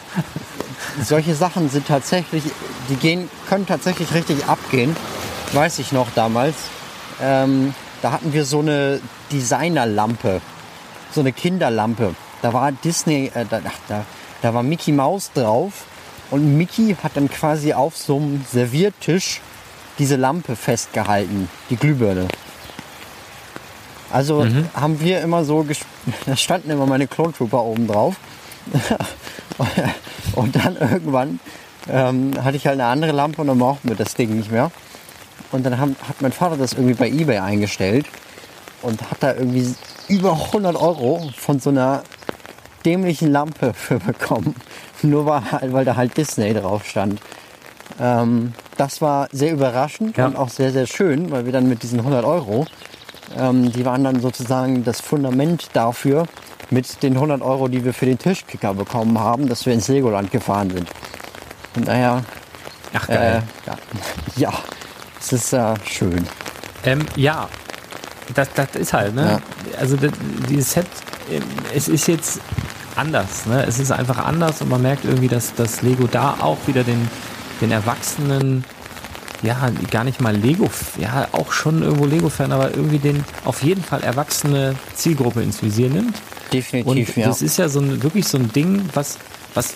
[1.04, 2.44] solche Sachen sind tatsächlich,
[2.88, 4.96] die gehen, können tatsächlich richtig abgehen.
[5.54, 6.56] Weiß ich noch damals.
[7.20, 7.74] Ähm,
[8.04, 10.42] da hatten wir so eine Designerlampe,
[11.12, 12.14] so eine Kinderlampe.
[12.44, 14.06] Da war Disney, äh, da, da,
[14.42, 15.86] da war Mickey Mouse drauf
[16.30, 19.42] und Mickey hat dann quasi auf so einem Serviertisch
[19.98, 22.28] diese Lampe festgehalten, die Glühbirne.
[24.16, 25.66] Also haben wir immer so,
[26.26, 28.16] da standen immer meine Clone Trooper oben drauf.
[30.36, 31.40] und dann irgendwann
[31.90, 34.72] ähm, hatte ich halt eine andere Lampe und dann brauchten wir das Ding nicht mehr.
[35.52, 38.06] Und dann haben, hat mein Vater das irgendwie bei eBay eingestellt
[38.82, 39.74] und hat da irgendwie
[40.08, 42.04] über 100 Euro von so einer
[42.86, 44.56] dämlichen Lampe für bekommen.
[45.02, 47.20] Nur weil, halt- weil da halt Disney drauf stand.
[48.00, 50.26] Ähm, das war sehr überraschend Ja.
[50.28, 52.66] und auch sehr, sehr schön, weil wir dann mit diesen 100 Euro,
[53.38, 56.26] ähm, die waren dann sozusagen das Fundament dafür,
[56.70, 60.32] mit den 100 Euro, die wir für den Tischkicker bekommen haben, dass wir ins Legoland
[60.32, 60.90] gefahren sind.
[61.74, 62.24] Von daher,
[62.94, 63.44] Ach, äh, geil.
[63.66, 63.78] ja,
[64.38, 64.54] ja,
[65.20, 66.26] es ist äh, schön.
[66.84, 67.48] Ähm, ja,
[68.34, 69.42] das, das ist halt, ne?
[69.80, 70.12] Also das,
[70.50, 70.88] dieses Set,
[71.32, 72.40] ähm, es ist jetzt
[72.96, 73.66] anders, ne?
[73.66, 77.10] Es ist einfach anders und man merkt irgendwie, dass das Lego da auch wieder den,
[77.62, 78.64] den Erwachsenen,
[79.46, 80.70] ja, gar nicht mal Lego,
[81.00, 85.90] ja, auch schon irgendwo Lego-Fan, aber irgendwie den auf jeden Fall erwachsene Zielgruppe ins Visier
[85.90, 86.16] nimmt.
[86.52, 87.28] Definitiv, Und ja.
[87.28, 89.18] das ist ja so ein, wirklich so ein Ding, was,
[89.54, 89.76] was,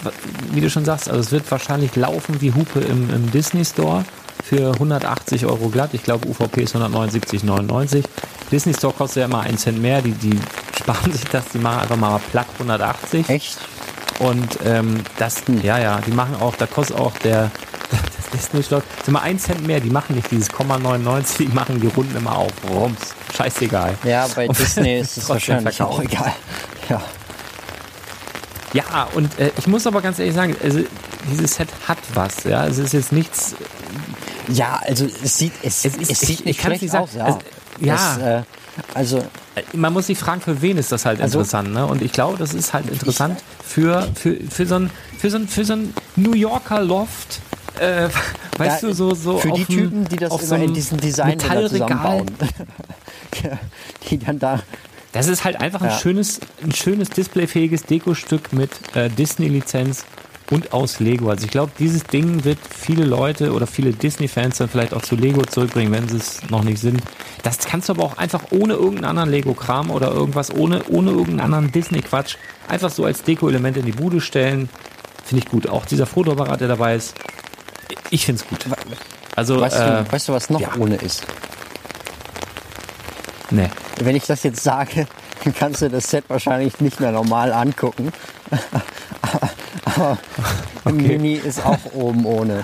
[0.52, 4.06] wie du schon sagst, also es wird wahrscheinlich laufen wie Hupe im, im Disney Store
[4.44, 5.92] für 180 Euro glatt.
[5.94, 8.04] Ich glaube, UVP ist 179,99.
[8.52, 10.02] Disney Store kostet ja immer einen Cent mehr.
[10.02, 10.38] Die, die
[10.80, 13.30] sparen sich das, die machen einfach mal platt 180.
[13.30, 13.58] Echt?
[14.20, 17.52] Und ähm, das, ja, ja, die machen auch, da kostet auch der,
[18.34, 18.84] Disney Schloss.
[19.04, 22.16] Sind mal ein Cent mehr, die machen nicht dieses Komma 99, die machen die Runden
[22.16, 22.52] immer auf.
[22.70, 23.00] Rums.
[23.36, 23.96] Scheißegal.
[24.04, 26.00] Ja, bei Und Disney ist es wahrscheinlich verkauft.
[26.00, 26.34] auch egal.
[26.90, 27.02] Ja.
[28.74, 30.80] Ja, und äh, ich muss aber ganz ehrlich sagen, also
[31.32, 32.44] dieses Set hat was.
[32.44, 33.56] Ja, es ist jetzt nichts.
[34.48, 37.04] ja, also es sieht, es, Es es, ist- sieht ich- nicht ich schlecht nicht sagen.
[37.06, 37.14] aus.
[37.16, 37.96] Ja, Es- ja.
[37.96, 38.44] Das, äh,
[38.94, 39.18] also
[39.56, 41.86] äh, Man muss sich fragen, für wen ist das halt Also- interessant, ne?
[41.86, 45.48] Und ich glaube, das ist halt interessant für, für, für so ein, für so ein,
[45.48, 47.40] für so ein New Yorker Loft.
[47.80, 48.10] Äh,
[48.58, 50.98] weißt Ja, du, so, so für die Typen, die das auf immer so in diesen
[51.00, 51.70] Design Metallregal.
[51.70, 52.26] zusammenbauen.
[54.10, 54.62] die dann da
[55.12, 55.98] Das ist halt einfach ein Ja.
[55.98, 60.06] schönes, ein schönes displayfähiges Dekostück mit äh, Disney-Lizenz
[60.52, 61.30] und aus Lego.
[61.30, 65.16] Also ich glaube, dieses Ding wird viele Leute oder viele Disney-Fans dann vielleicht auch zu
[65.16, 67.02] Lego zurückbringen, wenn sie es noch nicht sind.
[67.44, 71.42] Das kannst du aber auch einfach ohne irgendeinen anderen Lego-Kram oder irgendwas, ohne, ohne irgendeinen
[71.54, 72.36] anderen Disney-Quatsch,
[72.68, 74.70] einfach so als Deko-Element in die Bude stellen.
[75.24, 75.70] Finde ich gut.
[75.70, 77.14] Auch dieser Fotoapparat, der dabei ist,
[78.10, 78.66] ich finde es gut.
[79.36, 80.76] Also, Weißt, äh, du, weißt du, was noch ja.
[80.78, 81.24] ohne ist?
[83.52, 83.70] ne.
[84.02, 85.08] Wenn ich das jetzt sage,
[85.44, 88.12] dann kannst du das Set wahrscheinlich nicht mehr normal angucken.
[89.96, 90.18] Aber
[90.92, 92.64] Mini ist auch oben ohne.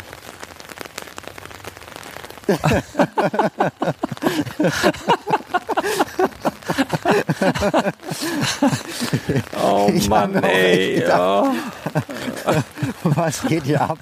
[9.62, 11.56] Oh Ich auch echt gedacht,
[12.46, 12.54] Oh.
[13.04, 13.98] Was geht hier ab?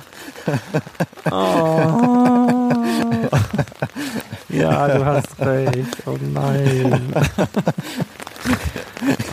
[4.49, 5.97] Ja, du hast recht.
[6.05, 7.13] Oh nein.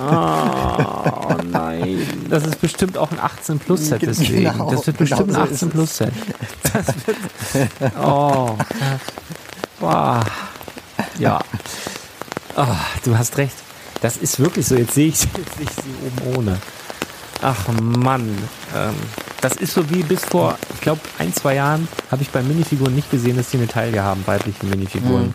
[0.01, 2.27] Ah, oh nein.
[2.29, 4.45] Das ist bestimmt auch ein 18-Plus-Set deswegen.
[4.51, 5.69] Genau, das wird bestimmt genau ein ist es.
[5.69, 6.13] 18-Plus-Set.
[6.73, 7.97] Das wird.
[8.03, 8.57] Oh.
[9.79, 10.25] Wow.
[11.19, 11.41] Ja.
[12.57, 13.55] Ah, du hast recht.
[14.03, 14.75] Das ist wirklich so.
[14.77, 16.59] Jetzt sehe ich, jetzt sehe ich sie oben ohne.
[17.43, 18.37] Ach Mann.
[18.77, 18.95] Ähm,
[19.41, 22.95] das ist so wie bis vor, ich glaube, ein, zwei Jahren habe ich bei Minifiguren
[22.95, 25.29] nicht gesehen, dass die eine Taille haben, weibliche Minifiguren.
[25.29, 25.35] Mhm.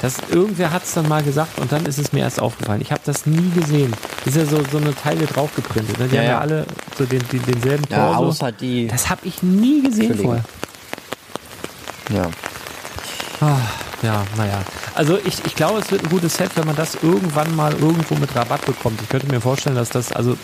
[0.00, 2.80] Das, irgendwer hat es dann mal gesagt und dann ist es mir erst aufgefallen.
[2.80, 3.94] Ich habe das nie gesehen.
[4.24, 5.96] Ist ja so, so eine Teile draufgeprintet.
[6.00, 6.08] Ne?
[6.08, 6.40] Die Ja, haben ja ja.
[6.40, 6.66] alle
[6.98, 8.24] so den, den, denselben Ja, Torso.
[8.30, 8.88] außer die.
[8.88, 10.24] das habe ich nie gesehen Kollegen.
[10.24, 10.44] vorher.
[12.12, 12.30] Ja.
[13.40, 13.58] Ah,
[14.02, 14.60] ja, naja.
[14.94, 18.14] Also ich, ich glaube, es wird ein gutes Set, wenn man das irgendwann mal irgendwo
[18.16, 19.00] mit Rabatt bekommt.
[19.02, 20.36] Ich könnte mir vorstellen, dass das, also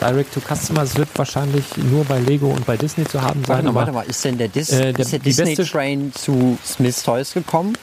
[0.00, 3.48] Direct to Customer, es wird wahrscheinlich nur bei Lego und bei Disney zu haben sein.
[3.48, 6.12] Warte, mal, aber warte mal, ist denn der, Dis Äh, der- der Disney beste- Train
[6.14, 7.74] zu Smith Toys gekommen?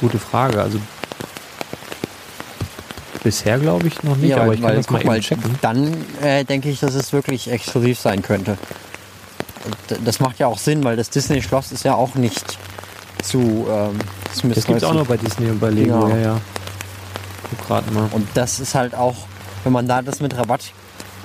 [0.00, 0.60] Gute Frage.
[0.60, 0.78] Also
[3.22, 5.54] bisher glaube ich noch nicht, aber ich kann das mal eben checken.
[5.60, 8.58] dann äh, denke ich, dass es wirklich exklusiv sein könnte.
[9.64, 12.58] Und das macht ja auch Sinn, weil das Disney-Schloss ist ja auch nicht
[13.22, 13.98] zu ähm,
[14.34, 16.40] Smith Das gibt es auch noch bei Disney und bei Lego, ja, ja.
[17.50, 18.08] Guck gerade mal.
[18.12, 19.14] Und das ist halt auch,
[19.64, 20.72] wenn man da das mit Rabatt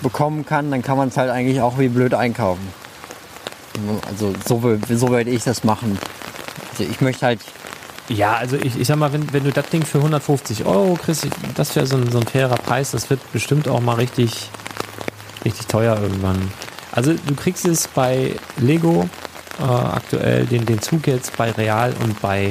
[0.01, 2.67] bekommen kann, dann kann man es halt eigentlich auch wie blöd einkaufen.
[4.09, 5.97] Also so, will- so werde ich das machen.
[6.71, 7.39] Also ich möchte halt,
[8.09, 11.27] Ja, also ich, ich sag mal, wenn, wenn du das Ding für 150 Euro kriegst,
[11.55, 14.49] das wäre so ein, so ein fairer Preis, das wird bestimmt auch mal richtig,
[15.45, 16.51] richtig teuer irgendwann.
[16.97, 19.07] Also du kriegst es bei Lego
[19.59, 22.49] äh, aktuell, den, den Zug jetzt bei Real und bei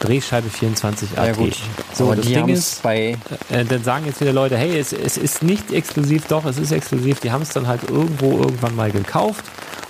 [0.00, 1.26] Drehscheibe 24 AT.
[1.26, 1.56] ja gut,
[1.94, 3.16] So, aber das Ding ist, bei,
[3.48, 6.70] äh, dann sagen jetzt wieder Leute, hey, es, es ist nicht exklusiv, doch, es ist
[6.70, 7.20] exklusiv.
[7.20, 9.46] Die haben es dann halt irgendwo irgendwann mal gekauft.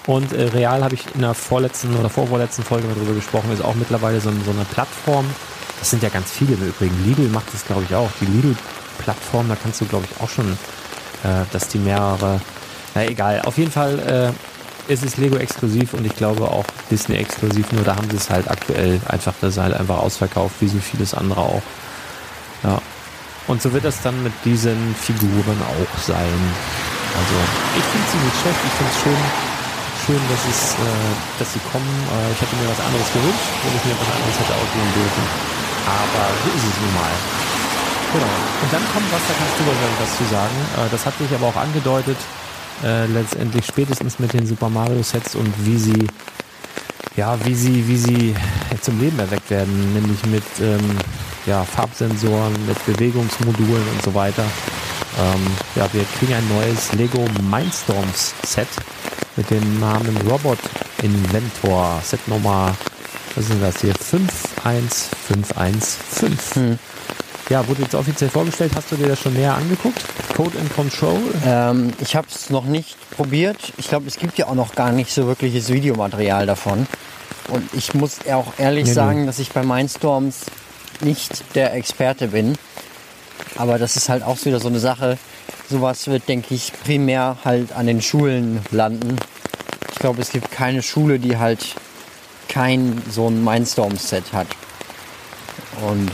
[0.07, 3.63] Und äh, Real habe ich in der vorletzten oder vorvorletzten Folge mal drüber gesprochen, ist
[3.65, 5.27] auch mittlerweile so, so eine Plattform.
[5.81, 6.95] Das sind ja ganz viele im Übrigen.
[7.05, 8.11] Lidl macht das, glaube ich, auch.
[8.21, 10.53] Die Lidl-Plattform, da kannst du, glaube ich, auch schon,
[11.25, 12.41] äh, dass die mehrere,
[12.95, 13.43] na egal.
[13.43, 13.99] Auf jeden Fall
[14.89, 18.17] äh, ist es Lego exklusiv und ich glaube auch Disney exklusiv, nur da haben sie
[18.17, 21.63] es halt aktuell einfach, das ist halt einfach ausverkauft, wie so vieles andere auch.
[22.65, 22.81] Ja.
[23.47, 26.39] Und so wird das dann mit diesen Figuren auch sein.
[27.17, 27.37] Also,
[27.77, 29.23] ich finde sie nicht schlecht, ich finde es schön,
[30.05, 31.89] schön, dass es, äh, dass sie kommen.
[32.13, 35.25] Äh, ich hätte mir was anderes gewünscht, wenn ich mir was anderes hätte auswählen dürfen.
[35.89, 37.15] Aber so ist es nun mal.
[38.13, 38.35] Genau.
[38.65, 40.57] Und dann kommt was, da kannst du wahrscheinlich was zu sagen.
[40.77, 42.21] Äh, das hatte ich aber auch angedeutet,
[42.85, 46.07] äh, letztendlich spätestens mit den Super Mario Sets und wie sie,
[47.17, 48.35] ja, wie sie, wie sie
[48.81, 50.97] zum Leben erweckt werden, nämlich mit ähm,
[51.47, 54.45] ja, Farbsensoren, mit Bewegungsmodulen und so weiter.
[55.19, 58.69] Ähm, ja, wir kriegen ein neues Lego Mindstorms Set
[59.37, 60.59] mit dem Namen Robot
[61.03, 62.01] Inventor.
[62.05, 62.77] Set Nummer,
[63.35, 63.95] was ist denn das hier?
[63.95, 66.79] 51515.
[67.49, 68.73] Ja, wurde jetzt offiziell vorgestellt.
[68.77, 70.05] Hast du dir das schon näher angeguckt?
[70.39, 71.19] Code and Control?
[71.45, 73.57] ähm, ich habe es noch nicht probiert.
[73.77, 76.87] Ich glaube, es gibt ja auch noch gar nicht so wirkliches Videomaterial davon.
[77.49, 78.95] Und ich muss auch ehrlich Nee, nee.
[78.95, 80.43] sagen, dass ich bei Mindstorms
[81.01, 82.57] nicht der Experte bin.
[83.57, 85.19] Aber das ist halt auch wieder so eine Sache.
[85.69, 89.17] Sowas wird, denke ich, primär halt an den Schulen landen.
[89.93, 91.75] ich glaube, es gibt keine Schule, die halt
[92.49, 94.47] kein so ein Mindstorm-Set hat.
[95.89, 96.11] Und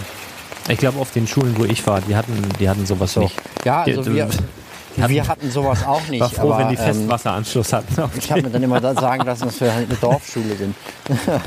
[0.69, 3.21] Ich glaube, auf den Schulen, wo ich war, die hatten, die hatten sowas so.
[3.21, 3.37] nicht.
[3.65, 4.49] Ja, also Die- wir, hatten-
[5.09, 6.21] wir hatten sowas auch nicht.
[6.21, 7.95] war froh, aber, wenn die ähm, Festwasseranschluss hatten.
[8.17, 10.75] ich habe mir dann immer sagen lassen, dass wir halt eine Dorfschule sind.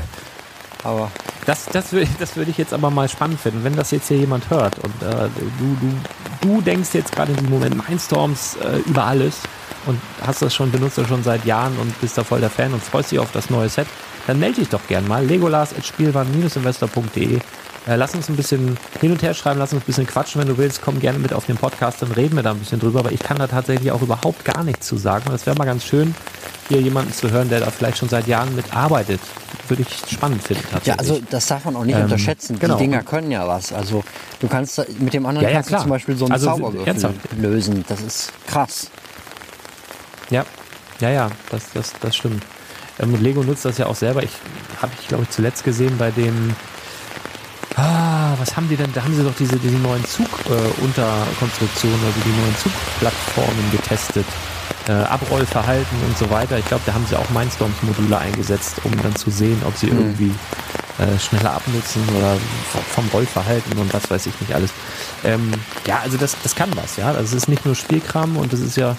[0.84, 1.10] aber
[1.46, 4.18] Das, das, würde, das würde ich jetzt aber mal spannend finden, wenn das jetzt hier
[4.18, 5.92] jemand hört und äh, du, du,
[6.42, 9.36] du denkst jetzt gerade in diesem Moment Mindstorms äh, über alles
[9.86, 12.72] und hast das schon, benutzt das schon seit Jahren und bist da voll der Fan
[12.74, 13.86] und freust dich auf das neue Set,
[14.26, 15.24] dann melde dich doch gern mal.
[15.24, 17.38] legolas.spielwaren-investor.de
[17.88, 20.48] äh, Lass uns ein bisschen hin und her schreiben, lass uns ein bisschen quatschen, wenn
[20.48, 20.82] du willst.
[20.82, 23.00] Komm gerne mit auf den Podcast, dann reden wir da ein bisschen drüber.
[23.00, 25.24] Aber ich kann da tatsächlich auch überhaupt gar nichts zu sagen.
[25.26, 26.14] Und das wäre mal ganz schön,
[26.68, 29.20] hier jemanden zu hören, der da vielleicht schon seit Jahren mitarbeitet.
[29.68, 30.86] Würde ich spannend finden tatsächlich.
[30.86, 32.58] ja, also das darf man auch nicht Ähm, unterschätzen.
[32.58, 32.76] genau.
[32.76, 33.72] Die Dinger können ja was.
[33.72, 34.02] Also
[34.40, 37.84] du kannst mit dem anderen Ja, ja, kannst zum Beispiel so einen Also, Zauberwürfel lösen.
[37.88, 38.90] Das ist krass.
[40.30, 40.44] Ja,
[41.00, 42.42] ja, ja, das, das, das stimmt.
[42.98, 44.22] Ähm, und Lego nutzt das ja auch selber.
[44.22, 44.30] Ich
[44.82, 46.54] habe ich, glaube ich, zuletzt gesehen bei dem.
[48.38, 48.92] Was haben die denn?
[48.92, 54.26] Da haben sie doch diese, diese neuen Zug-Unterkonstruktionen, also die neuen Zugplattformen getestet.
[54.86, 56.56] Äh, Abrollverhalten und so weiter.
[56.58, 60.32] Ich glaube, da haben sie auch Mindstorms-Module eingesetzt, um dann zu sehen, ob sie irgendwie
[60.98, 62.36] äh, schneller abnutzen oder
[62.94, 64.70] vom Rollverhalten und was weiß ich nicht alles.
[65.24, 65.52] Ähm,
[65.86, 67.08] ja, also das, das kann was, ja.
[67.08, 68.96] Also es ist nicht nur Spielkram und das ist ja,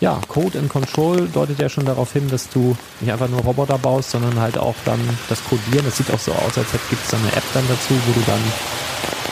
[0.00, 3.78] ja, Code and Control deutet ja schon darauf hin, dass du nicht einfach nur Roboter
[3.78, 5.84] baust, sondern halt auch dann das Codieren.
[5.84, 8.22] Das sieht auch so aus, als gibt es dann eine App dann dazu, wo du
[8.26, 8.40] dann,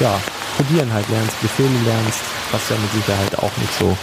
[0.01, 0.21] ja,
[0.57, 2.21] Codieren halt lernst, Befehle lernst,
[2.53, 3.97] was ja mit Sicherheit auch nicht so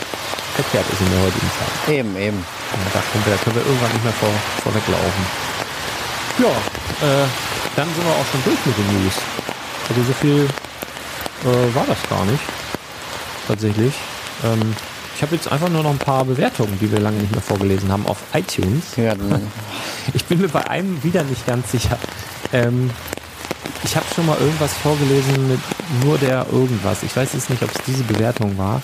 [0.55, 1.95] verkehrt ist in der heutigen Zeit.
[1.95, 2.38] Eben, eben.
[2.38, 4.34] Ja, da können wir, können wir irgendwann nicht mehr vor,
[4.64, 5.24] vorweglaufen.
[6.39, 6.53] Ja,
[7.05, 7.28] äh,
[7.76, 9.16] dann sind wir auch schon durch mit den News.
[9.89, 10.47] Also so viel
[11.45, 12.43] äh, war das gar nicht.
[13.47, 13.93] Tatsächlich.
[14.43, 14.76] Ähm,
[15.20, 17.92] ich habe jetzt einfach nur noch ein paar Bewertungen, die wir lange nicht mehr vorgelesen
[17.92, 18.96] haben, auf iTunes.
[18.96, 19.16] Ja,
[20.14, 21.98] Ich bin mir bei einem wieder nicht ganz sicher.
[22.54, 22.90] Ähm,
[23.84, 25.60] ich habe schon mal irgendwas vorgelesen mit
[26.06, 27.04] nur der irgendwas.
[27.04, 28.82] Ich weiß jetzt nicht, ob es diese Bewertung war.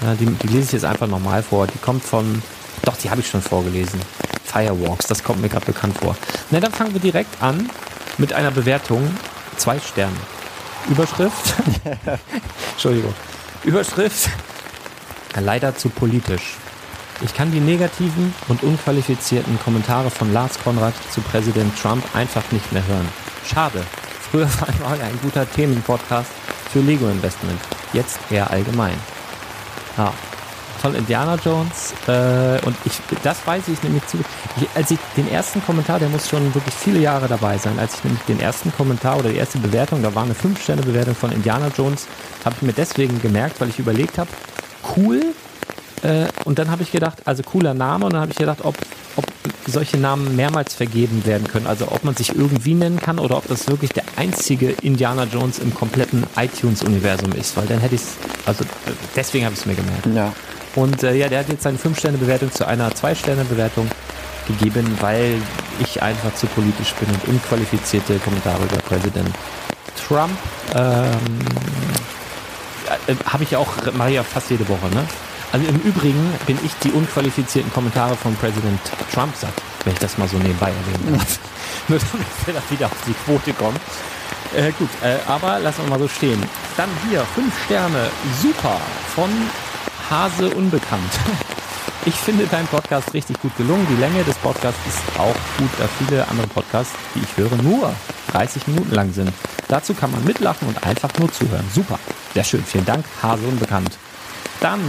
[0.00, 1.66] Ja, die, die lese ich jetzt einfach nochmal vor.
[1.66, 2.42] Die kommt von.
[2.86, 4.00] Doch, die habe ich schon vorgelesen.
[4.44, 6.16] Firewalks, das kommt mir gerade bekannt vor.
[6.50, 7.68] Na, dann fangen wir direkt an
[8.16, 9.06] mit einer Bewertung.
[9.58, 10.16] Zwei Sterne.
[10.88, 11.54] Überschrift.
[12.72, 13.12] Entschuldigung.
[13.62, 14.30] Überschrift.
[15.40, 16.56] Leider zu politisch.
[17.22, 22.70] Ich kann die negativen und unqualifizierten Kommentare von Lars Konrad zu Präsident Trump einfach nicht
[22.72, 23.08] mehr hören.
[23.46, 23.82] Schade.
[24.30, 26.30] Früher war mal ein guter Themenpodcast
[26.72, 27.58] für Lego Investment.
[27.92, 28.96] Jetzt eher allgemein.
[29.96, 30.12] Ja.
[30.82, 31.94] Von Indiana Jones.
[32.06, 34.18] Äh, und ich, das weiß ich nämlich zu.
[34.74, 38.04] Als ich den ersten Kommentar, der muss schon wirklich viele Jahre dabei sein, als ich
[38.04, 42.06] nämlich den ersten Kommentar oder die erste Bewertung, da war eine 5-Sterne-Bewertung von Indiana Jones,
[42.44, 44.28] habe ich mir deswegen gemerkt, weil ich überlegt habe,
[44.96, 45.20] cool,
[46.02, 48.76] äh, und dann habe ich gedacht, also cooler Name, und dann habe ich gedacht, ob,
[49.16, 49.24] ob
[49.66, 51.66] solche Namen mehrmals vergeben werden können.
[51.66, 55.58] Also ob man sich irgendwie nennen kann oder ob das wirklich der einzige Indiana Jones
[55.58, 57.56] im kompletten iTunes-Universum ist.
[57.56, 58.16] Weil dann hätte ich es,
[58.46, 58.64] also
[59.14, 60.06] deswegen habe ich es mir gemerkt.
[60.14, 60.32] ja.
[60.74, 63.88] Und äh, ja, der hat jetzt seine 5-Sterne-Bewertung zu einer 2-Sterne-Bewertung
[64.46, 65.40] gegeben, weil
[65.80, 69.30] ich einfach zu politisch bin und unqualifizierte Kommentare über Präsident
[70.06, 70.36] Trump
[70.74, 71.16] ähm,
[73.06, 75.06] äh, habe ich auch, mache ich ja fast jede Woche, ne?
[75.52, 78.80] Also im Übrigen bin ich die unqualifizierten Kommentare von Präsident
[79.14, 79.52] Trump satt,
[79.84, 81.38] wenn ich das mal so nebenbei erwähnen darf.
[81.88, 83.78] Nur damit wir da wieder auf die Quote kommen.
[84.54, 86.42] Äh, gut, äh, aber lassen wir mal so stehen.
[86.76, 88.10] Dann hier, fünf Sterne,
[88.42, 88.80] super,
[89.14, 89.30] von
[90.10, 91.12] Hase Unbekannt.
[92.04, 93.84] Ich finde deinen Podcast richtig gut gelungen.
[93.90, 97.92] Die Länge des Podcasts ist auch gut, da viele andere Podcasts, die ich höre, nur
[98.26, 99.32] 30 Minuten lang sind.
[99.68, 101.64] Dazu kann man mitlachen und einfach nur zuhören.
[101.72, 101.98] Super.
[102.34, 102.64] Sehr schön.
[102.64, 103.98] Vielen Dank, Hase Unbekannt.
[104.60, 104.80] Dann,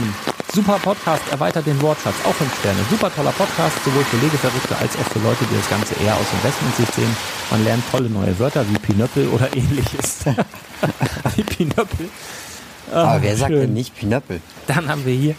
[0.54, 2.16] super Podcast, erweitert den Wortschatz.
[2.24, 2.80] Auch 5 Sterne.
[2.90, 6.26] Super toller Podcast, sowohl für Legeverrückte als auch für Leute, die das Ganze eher aus
[6.34, 7.18] Investmentsicht sehen.
[7.52, 10.20] Man lernt tolle neue Wörter wie Pinöppel oder ähnliches.
[11.36, 12.10] wie Pinöppel.
[12.92, 13.62] Aber wer sagt schön.
[13.62, 14.42] denn nicht Pinöppel?
[14.68, 15.36] Dann haben wir hier.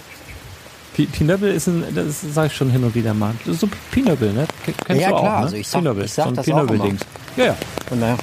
[0.99, 3.33] Pi- Pinöppel ist ein, das sage ich schon hin und wieder mal.
[3.47, 4.49] So Pinöppel, ne?
[4.85, 5.45] Kennst Ja, du auch, klar, ne?
[5.45, 7.01] also ich sag- Pinöppel, ich sag so ein das auch Pinöppel-Dings.
[7.37, 7.57] Ja, ja.
[7.91, 8.17] Und naja,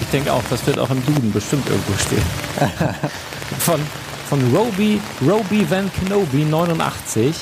[0.00, 2.22] Ich denke auch, das wird auch im Duden bestimmt irgendwo stehen.
[3.58, 3.80] von,
[4.28, 7.34] von Roby, Roby Van Kenobi 89.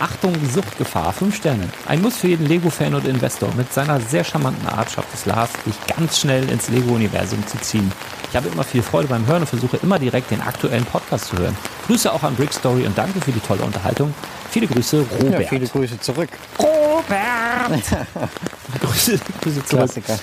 [0.00, 1.68] Achtung, Suchtgefahr, 5 Sterne.
[1.86, 3.50] Ein Muss für jeden Lego-Fan und Investor.
[3.56, 7.92] Mit seiner sehr charmanten Art schafft es Lars, dich ganz schnell ins Lego-Universum zu ziehen.
[8.30, 11.38] Ich habe immer viel Freude beim Hören und versuche immer direkt den aktuellen Podcast zu
[11.38, 11.56] hören.
[11.86, 14.14] Grüße auch an Brick Story und danke für die tolle Unterhaltung.
[14.50, 15.48] Viele Grüße, ja, Robert.
[15.48, 16.28] viele Grüße zurück.
[16.58, 17.82] Robert!
[18.80, 19.68] Grüße, Grüße zurück.
[19.68, 20.18] Klassiker.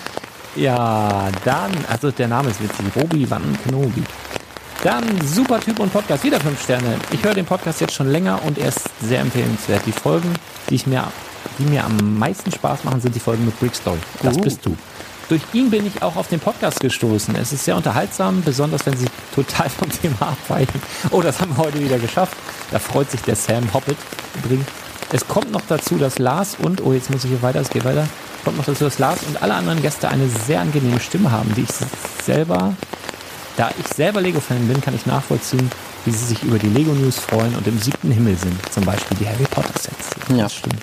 [0.56, 4.04] Ja, dann, also der Name ist witzig, Robi Van Kenobi.
[4.84, 6.96] Dann super Typ und Podcast, wieder fünf Sterne.
[7.12, 9.82] Ich höre den Podcast jetzt schon länger und er ist sehr empfehlenswert.
[9.86, 10.32] Die Folgen,
[10.70, 11.06] die ich mir
[11.60, 14.00] die mir am meisten Spaß machen, sind die Folgen mit Brick Story.
[14.22, 14.42] Das Uh.
[14.42, 14.76] bist du.
[15.28, 17.36] Durch ihn bin ich auch auf den Podcast gestoßen.
[17.36, 20.82] Es ist sehr unterhaltsam, besonders wenn sie total vom Thema abweichen.
[21.12, 22.38] Oh, das haben wir heute wieder geschafft.
[22.72, 23.98] Da freut sich der Sam Hoppet
[24.44, 24.68] übrigens.
[25.12, 27.86] Es kommt noch dazu, dass Lars und, oh, jetzt muss ich hier weiter, es geht
[27.86, 28.08] weiter,
[28.44, 31.62] kommt noch dazu, dass Lars und alle anderen Gäste eine sehr angenehme Stimme haben, die
[31.62, 31.70] ich
[32.24, 32.74] selber,
[33.58, 35.72] da ich selber Lego-Fan bin, kann ich nachvollziehen,
[36.06, 38.58] wie sie sich über die Lego-News freuen und im siebten Himmel sind.
[38.74, 40.30] Zum Beispiel die Harry Potter-Sets.
[40.30, 40.44] Ja.
[40.44, 40.82] Das stimmt.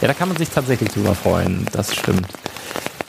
[0.00, 1.66] Ja, da kann man sich tatsächlich drüber freuen.
[1.72, 2.26] Das stimmt.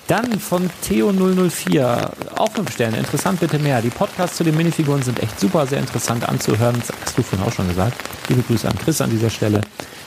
[0.08, 2.98] Dann von Theo004, auch fünf Sterne.
[2.98, 3.82] Interessant bitte mehr.
[3.82, 6.76] Die Podcasts zu den Minifiguren sind echt super, sehr interessant anzuhören.
[6.86, 7.96] Das hast du vorhin auch schon gesagt.
[8.28, 9.62] Liebe Grüße an Chris an dieser Stelle.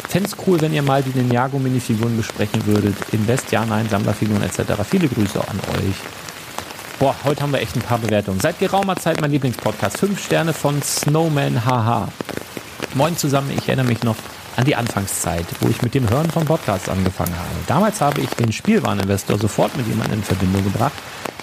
[0.08, 2.94] Fände cool, wenn ihr mal die Ninjago Minifiguren besprechen würdet.
[3.12, 4.72] Invest, ja, nein, Sammlerfiguren etc.
[4.88, 5.96] Viele Grüße an euch.
[6.98, 8.40] Boah, heute haben wir echt ein paar Bewertungen.
[8.40, 9.98] Seit geraumer Zeit mein Lieblingspodcast.
[9.98, 12.08] Fünf Sterne von Snowman HH.
[12.94, 14.16] Moin zusammen, ich erinnere mich noch
[14.56, 17.48] an die Anfangszeit, wo ich mit dem Hören von Podcasts angefangen habe.
[17.66, 20.94] Damals habe ich den Spielwareninvestor sofort mit jemandem in Verbindung gebracht,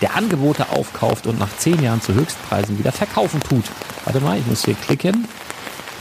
[0.01, 3.65] der Angebote aufkauft und nach zehn Jahren zu Höchstpreisen wieder verkaufen tut.
[4.05, 5.27] Warte mal, ich muss hier klicken.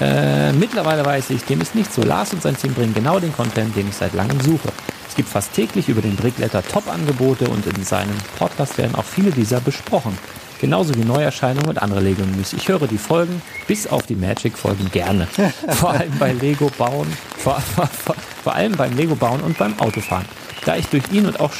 [0.01, 2.03] Äh, mittlerweile weiß ich, dem ist nicht so.
[2.03, 4.71] Lars und sein Team bringen genau den Content, den ich seit langem suche.
[5.09, 9.31] Es gibt fast täglich über den Brickletter Top-Angebote und in seinem Podcast werden auch viele
[9.31, 10.17] dieser besprochen.
[10.63, 12.53] Genauso wie Neuerscheinungen und andere Lego News.
[12.53, 15.27] Ich höre die Folgen, bis auf die Magic-Folgen gerne.
[15.71, 19.77] Vor allem bei Lego bauen, vor, vor, vor, vor allem beim Lego bauen und beim
[19.81, 20.25] Autofahren.
[20.65, 21.51] Da ich durch ihn und auch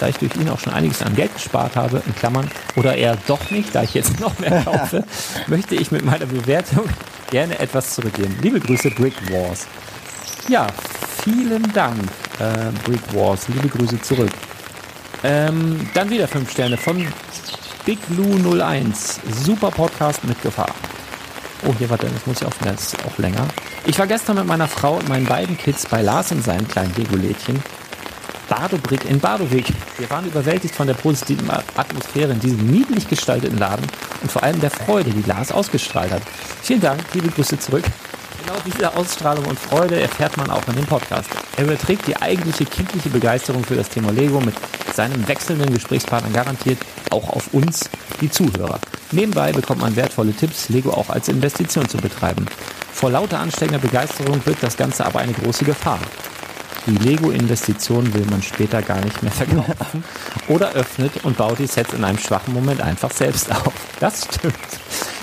[0.00, 3.16] da ich durch ihn auch schon einiges an Geld gespart habe, in Klammern, oder eher
[3.28, 5.04] doch nicht, da ich jetzt noch mehr kaufe,
[5.46, 6.88] möchte ich mit meiner Bewertung
[7.30, 8.36] gerne etwas zurückgeben.
[8.42, 9.68] Liebe Grüße, Brick Wars.
[10.48, 10.66] Ja,
[11.22, 12.00] vielen Dank,
[12.40, 13.46] äh, Brick Wars.
[13.46, 14.32] Liebe Grüße zurück.
[15.22, 17.06] Ähm, dann wieder fünf Sterne von
[17.88, 19.18] Big Lou 01.
[19.46, 20.74] Super Podcast mit Gefahr.
[21.66, 23.48] Oh, hier, warte, das muss ich aufnehmen, das ist auch länger.
[23.86, 26.94] Ich war gestern mit meiner Frau und meinen beiden Kids bei Lars in seinem kleinen
[26.96, 27.62] Lego-Lädchen.
[28.46, 29.72] Badobrick in Badoweg.
[29.96, 33.86] Wir waren überwältigt von der positiven Atmosphäre in diesem niedlich gestalteten Laden
[34.20, 36.22] und vor allem der Freude, die Lars ausgestrahlt hat.
[36.60, 37.84] Vielen Dank, liebe Grüße zurück.
[38.48, 41.28] Genau diese Ausstrahlung und Freude erfährt man auch in dem Podcast.
[41.58, 44.54] Er überträgt die eigentliche kindliche Begeisterung für das Thema Lego mit
[44.94, 46.78] seinem wechselnden Gesprächspartner garantiert
[47.10, 47.90] auch auf uns,
[48.22, 48.80] die Zuhörer.
[49.12, 52.46] Nebenbei bekommt man wertvolle Tipps, Lego auch als Investition zu betreiben.
[52.90, 56.00] Vor lauter ansteckender Begeisterung wird das Ganze aber eine große Gefahr.
[56.86, 60.02] Die Lego-Investition will man später gar nicht mehr verkaufen
[60.48, 63.74] oder öffnet und baut die Sets in einem schwachen Moment einfach selbst auf.
[64.00, 64.54] Das stimmt.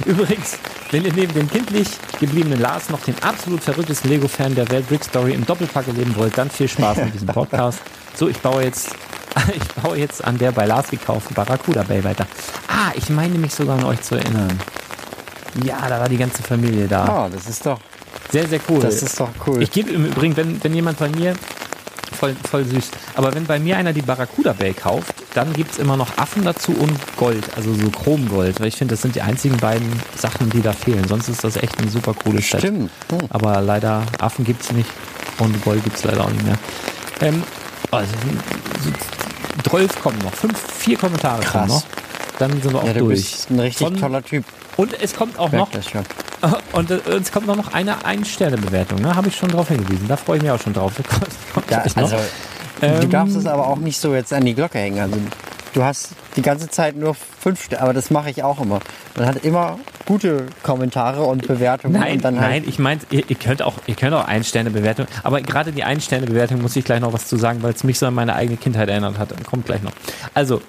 [0.06, 0.60] Übrigens,
[0.92, 1.88] wenn ihr neben dem kindlich
[2.20, 6.38] gebliebenen Lars noch den absolut verrücktesten Lego-Fan der Welt Brick Story im Doppelpack erleben wollt,
[6.38, 7.80] dann viel Spaß mit diesem Podcast.
[8.16, 8.96] So, ich baue jetzt,
[9.56, 12.28] ich baue jetzt an der bei Lars gekauften Barracuda Bay weiter.
[12.68, 14.60] Ah, ich meine mich sogar an euch zu erinnern.
[15.64, 17.06] Ja, da war die ganze Familie da.
[17.06, 17.80] Ah, das ist doch,
[18.32, 18.80] Sehr, sehr cool.
[18.82, 19.62] das ist doch cool.
[19.64, 21.34] Ich gebe im Übrigen, wenn, wenn jemand bei mir,
[22.16, 25.98] voll, voll süß, aber wenn bei mir einer die Barracuda Bay kauft, dann gibt's immer
[25.98, 29.58] noch Affen dazu und Gold, also so Chromgold, weil ich finde, das sind die einzigen
[29.58, 29.88] beiden
[30.18, 31.08] Sachen, die da fehlen.
[31.08, 32.62] Sonst ist das echt ein super cooles Set.
[32.62, 32.92] Stimmt.
[33.10, 33.20] Hm.
[33.30, 34.90] Aber leider, Affen gibt's nicht
[35.40, 36.58] und Gold gibt's leider auch nicht mehr.
[37.22, 37.44] Ähm,
[37.92, 38.12] also,
[38.84, 41.70] so 12 kommen noch, fünf, vier Kommentare kommen Krass.
[41.70, 42.05] noch.
[42.40, 43.22] Dann sind wir auch Ja, du durch.
[43.32, 44.44] bist ein richtig Von- toller Typ.
[44.78, 46.04] Und es kommt auch noch das schon.
[46.74, 49.16] und äh, es kommt noch eine Ein-Sterne-Bewertung, ne?
[49.16, 50.08] Habe ich schon drauf hingewiesen.
[50.08, 50.94] Da freue ich mich auch schon drauf.
[51.56, 51.64] Noch.
[51.96, 52.18] also,
[52.82, 55.00] du Ähm, darfst es aber auch nicht so jetzt an die Glocke hängen.
[55.00, 55.16] Also,
[55.74, 58.80] du hast die ganze Zeit nur fünf Sterne, aber das mache ich auch immer.
[59.16, 61.98] Man hat immer gute Kommentare und Bewertungen.
[62.00, 65.08] Nein, und dann halt, nein, ich meine, ihr, ihr könnt auch, ihr könnt auch Ein-Sterne-Bewertung,
[65.24, 68.06] aber gerade die Ein-Sterne-Bewertung muss ich gleich noch was zu sagen, weil es mich so
[68.08, 69.30] an meine eigene Kindheit erinnert hat.
[69.46, 69.94] Kommt gleich noch.
[70.34, 70.62] Also,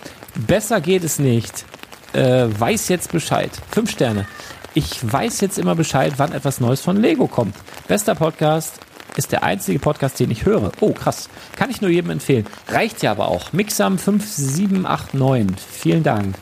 [0.47, 1.65] besser geht es nicht.
[2.13, 3.51] Äh, weiß jetzt Bescheid.
[3.71, 4.27] Fünf Sterne.
[4.75, 7.55] Ich weiß jetzt immer Bescheid, wann etwas Neues von Lego kommt.
[7.89, 8.75] Bester Podcast
[9.17, 10.71] ist der einzige Podcast, den ich höre.
[10.81, 11.31] Oh, krass.
[11.57, 12.47] Kann ich nur jedem empfehlen.
[12.69, 13.53] Reicht ja aber auch.
[13.53, 15.57] Mixam 5789.
[15.67, 16.37] Vielen Dank.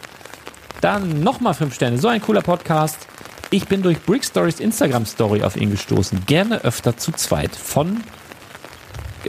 [0.81, 1.99] Dann nochmal fünf Sterne.
[1.99, 3.07] So ein cooler Podcast.
[3.51, 6.27] Ich bin durch Brick Stories Instagram Story auf ihn gestoßen.
[6.27, 7.55] Gerne öfter zu zweit.
[7.55, 8.03] Von.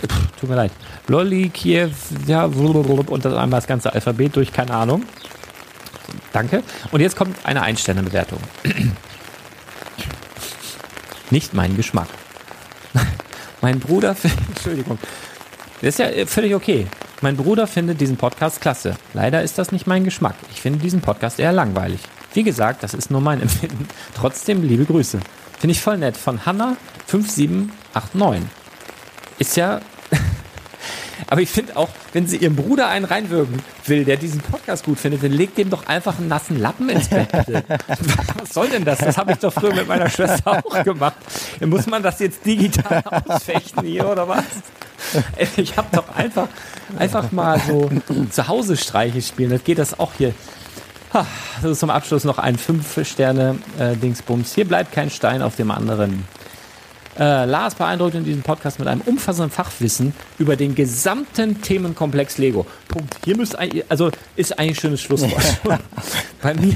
[0.02, 0.72] Pff, tut mir leid.
[1.08, 1.90] Lolli, Kiew,
[2.28, 5.04] ja, und das einmal das ganze Alphabet durch, keine Ahnung.
[6.34, 6.64] Danke.
[6.92, 8.40] Und jetzt kommt eine Ein-Sterne-Bewertung.
[11.30, 12.08] Nicht mein Geschmack.
[13.62, 14.16] mein Bruder,
[14.50, 15.00] Entschuldigung.
[15.82, 16.88] Das ist ja äh, völlig okay.
[17.22, 18.96] Mein Bruder findet diesen Podcast klasse.
[19.14, 20.36] Leider ist das nicht mein Geschmack.
[20.52, 22.02] Ich finde diesen Podcast eher langweilig.
[22.34, 23.88] Wie gesagt, das ist nur mein Empfinden.
[24.14, 25.20] Trotzdem liebe Grüße.
[25.60, 26.18] Finde ich voll nett.
[26.18, 26.76] Von Hanna
[27.08, 28.65] 5789.
[29.40, 29.82] Ist ja.
[31.28, 35.00] Aber ich finde auch, wenn sie ihrem Bruder einen reinwirken will, der diesen Podcast gut
[35.00, 37.30] findet, dann legt dem doch einfach einen nassen Lappen ins Bett.
[38.38, 39.00] Was soll denn das?
[39.00, 41.16] Das habe ich doch früher mit meiner Schwester auch gemacht.
[41.62, 44.44] Muss man das jetzt digital ausfechten hier oder was?
[45.58, 46.48] Ich habe doch einfach,
[46.98, 47.90] einfach mal so
[48.30, 49.50] zu Hause Streiche spielen.
[49.50, 50.34] Das geht das auch hier.
[51.62, 54.54] Das ist zum Abschluss noch ein 5-Sterne-Dingsbums.
[54.54, 56.26] Hier bleibt kein Stein auf dem anderen.
[57.18, 62.66] Äh, Lars beeindruckt in diesem Podcast mit einem umfassenden Fachwissen über den gesamten Themenkomplex Lego.
[62.90, 63.16] Punkt.
[63.24, 65.44] Hier müsste eigentlich, also ist eigentlich ein schönes Schlusswort.
[66.42, 66.74] bei, mir,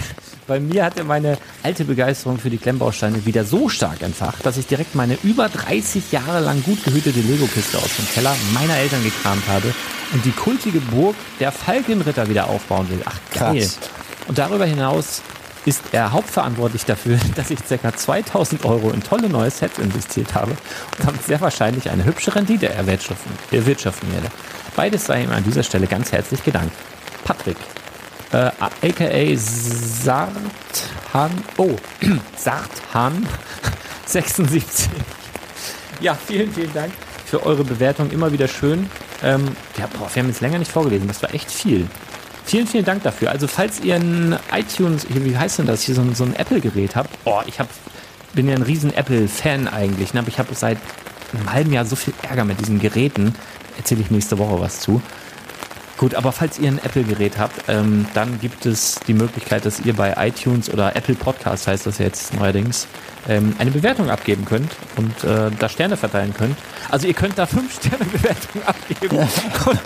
[0.47, 4.65] bei mir hatte meine alte Begeisterung für die Klemmbausteine wieder so stark entfacht, dass ich
[4.65, 9.45] direkt meine über 30 Jahre lang gut gehütete Lego-Kiste aus dem Keller meiner Eltern gekramt
[9.49, 9.73] habe
[10.13, 13.01] und die kultige Burg der Falkenritter wieder aufbauen will.
[13.03, 13.59] Ach geil.
[13.59, 13.77] Krass.
[14.27, 15.21] Und darüber hinaus
[15.69, 17.95] ist er hauptverantwortlich dafür, dass ich ca.
[17.95, 22.69] 2000 Euro in tolle neue Sets investiert habe und damit sehr wahrscheinlich eine hübsche Rendite
[22.69, 24.27] erwirtschaften, erwirtschaften werde.
[24.75, 26.73] Beides sei ihm an dieser Stelle ganz herzlich gedankt.
[27.23, 27.57] Patrick,
[28.31, 30.41] äh, aka Sarthan,
[31.57, 31.75] oh,
[32.35, 33.27] Sarthan
[34.05, 34.89] 76.
[36.01, 36.93] Ja, vielen, vielen Dank
[37.25, 38.09] für eure Bewertung.
[38.09, 38.89] Immer wieder schön.
[39.21, 39.43] Ähm,
[39.77, 41.09] ja, boah, wir haben jetzt länger nicht vorgelesen.
[41.09, 41.89] Das war echt viel.
[42.49, 43.29] Vielen, vielen Dank dafür.
[43.29, 46.35] Also, falls ihr ein iTunes, hier, wie heißt denn das, hier so ein, so ein
[46.35, 47.67] Apple-Gerät habt, boah, ich hab,
[48.33, 50.21] bin ja ein riesen Apple-Fan eigentlich, ne?
[50.21, 50.79] aber ich habe seit
[51.31, 53.35] einem halben Jahr so viel Ärger mit diesen Geräten.
[53.77, 54.99] Erzähle ich nächste Woche was zu.
[55.97, 59.93] Gut, aber falls ihr ein Apple-Gerät habt, ähm, dann gibt es die Möglichkeit, dass ihr
[59.93, 62.87] bei iTunes oder Apple Podcast heißt das jetzt neuerdings,
[63.27, 66.57] ähm, eine Bewertung abgeben könnt und äh, da Sterne verteilen könnt.
[66.89, 69.17] Also ihr könnt da fünf Sterne Bewertung abgeben.
[69.17, 69.77] Und Mü-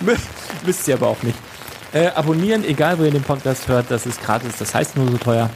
[0.66, 1.38] Müsst ihr aber auch nicht.
[1.92, 5.18] Äh, abonnieren, egal wo ihr den Podcast hört, das ist gratis, das heißt nur so
[5.18, 5.50] teuer.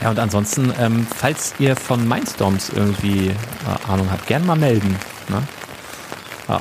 [0.00, 4.96] Ja, und ansonsten, ähm, falls ihr von Mindstorms irgendwie äh, Ahnung habt, gern mal melden.
[5.28, 5.42] Ne?
[6.48, 6.60] Ja.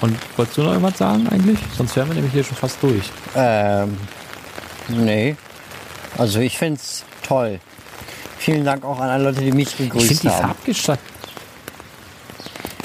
[0.00, 1.58] Und wolltest du noch irgendwas sagen eigentlich?
[1.76, 3.10] Sonst wären wir nämlich hier schon fast durch.
[3.34, 3.96] Ähm,
[4.88, 5.36] nee.
[6.18, 7.60] Also ich find's toll.
[8.38, 10.48] Vielen Dank auch an alle Leute, die mich Ich finde gegrüßt die haben.
[10.48, 11.15] Farbgestaltung.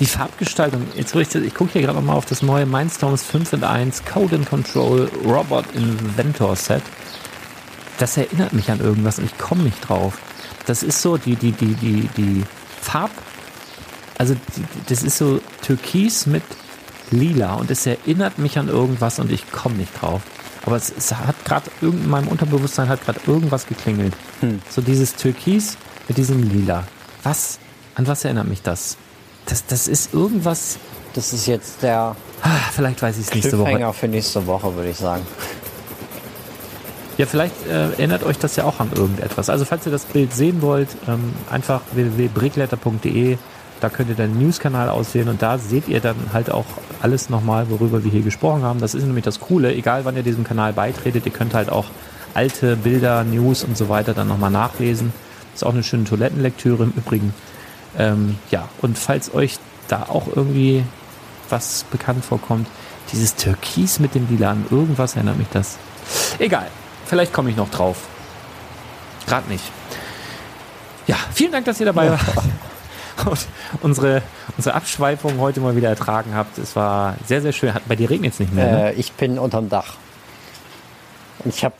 [0.02, 3.54] Die Farbgestaltung, jetzt ich, ich gucke hier gerade noch mal auf das neue Mindstorms 5
[3.54, 6.82] in 1 Code and Control Robot Inventor Set.
[8.00, 10.18] Das erinnert mich an irgendwas und ich komme nicht drauf.
[10.66, 12.44] Das ist so die, die, die, die, die
[12.82, 13.12] Farb,
[14.18, 16.42] also die, das ist so Türkis mit
[17.12, 20.24] Lila und es erinnert mich an irgendwas und ich komme nicht drauf.
[20.66, 24.16] Aber es, es hat gerade irgend in meinem Unterbewusstsein hat gerade irgendwas geklingelt.
[24.68, 25.78] So dieses Türkis
[26.08, 26.88] mit diesem Lila.
[27.22, 27.60] Was?
[27.94, 28.98] An was erinnert mich das?
[29.46, 30.78] Das, das ist irgendwas.
[31.14, 33.94] Das ist jetzt der Ah, vielleicht weiß ich es nächste Woche.
[33.94, 35.22] Für nächste Woche, würde ich sagen.
[37.18, 39.50] Ja, vielleicht äh, erinnert euch das ja auch an irgendetwas.
[39.50, 43.38] Also falls ihr das Bild sehen wollt, ähm, einfach www.brickletter.de,
[43.80, 46.66] da könnt ihr den News-Kanal auswählen und da seht ihr dann halt auch
[47.02, 48.80] alles nochmal, worüber wir hier gesprochen haben.
[48.80, 51.86] Das ist nämlich das Coole, egal wann ihr diesem Kanal beitretet, ihr könnt halt auch
[52.34, 55.14] alte Bilder, News und so weiter dann nochmal nachlesen.
[55.54, 57.34] Ist auch eine schöne Toilettenlektüre im Übrigen.
[57.98, 60.84] Ähm, ja, und falls euch da auch irgendwie
[61.50, 62.68] was bekannt vorkommt,
[63.12, 65.78] dieses Türkis mit dem Lila an irgendwas erinnert mich das.
[66.40, 66.68] Egal,
[67.06, 67.98] vielleicht komme ich noch drauf.
[69.28, 69.64] Gerade nicht.
[71.08, 72.22] Ja, vielen Dank, dass ihr dabei wart.
[73.26, 73.48] Und
[73.82, 74.24] unsere,
[74.58, 76.58] unsere Abschweifung heute mal wieder ertragen habt.
[76.58, 77.74] Es war sehr, sehr schön.
[77.88, 78.94] Bei dir regnet es nicht mehr, ne?
[78.94, 79.96] Äh, ich bin unterm Dach.
[81.44, 81.76] Und ich habe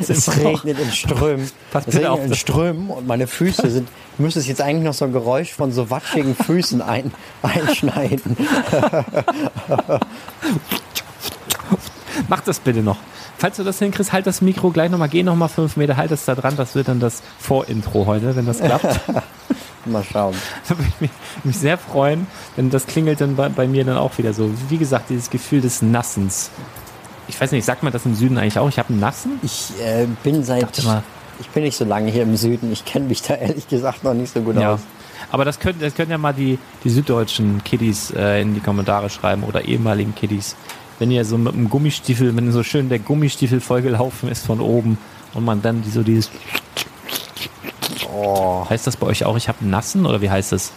[0.00, 1.50] Es regnet in Strömen.
[1.72, 3.88] Pass Es regnet auf, in das- Strömen und meine Füße sind.
[4.14, 7.12] Ich müsste es jetzt eigentlich noch so ein Geräusch von so watschigen Füßen ein,
[7.42, 8.36] einschneiden.
[12.28, 12.96] Mach das bitte noch.
[13.38, 16.24] Falls du das hinkriegst, halt das Mikro gleich nochmal, geh nochmal fünf Meter, halt es
[16.24, 16.56] da dran.
[16.56, 19.00] Das wird dann das Vorintro heute, wenn das klappt.
[19.86, 20.34] Mal schauen.
[20.68, 21.10] Da würde ich mich,
[21.42, 24.50] mich sehr freuen, denn das klingelt dann bei, bei mir dann auch wieder so.
[24.70, 26.50] Wie gesagt, dieses Gefühl des Nassens.
[27.28, 28.68] Ich weiß nicht, sagt man das im Süden eigentlich auch?
[28.68, 29.38] Ich habe einen Nassen?
[29.42, 30.82] Ich äh, bin seit.
[30.84, 31.02] mal-
[31.40, 32.70] Ich bin nicht so lange hier im Süden.
[32.72, 34.74] Ich kenne mich da ehrlich gesagt noch nicht so gut Ja.
[34.74, 34.80] aus.
[35.32, 39.10] Aber das können, das können ja mal die, die süddeutschen Kiddies äh, in die Kommentare
[39.10, 40.54] schreiben oder ehemaligen Kiddies.
[40.98, 44.96] Wenn ihr so mit dem Gummistiefel, wenn so schön der Gummistiefel vollgelaufen ist von oben
[45.32, 46.30] und man dann die, so dieses.
[48.12, 48.64] Oh.
[48.68, 50.72] Heißt das bei euch auch, ich habe einen Nassen oder wie heißt das?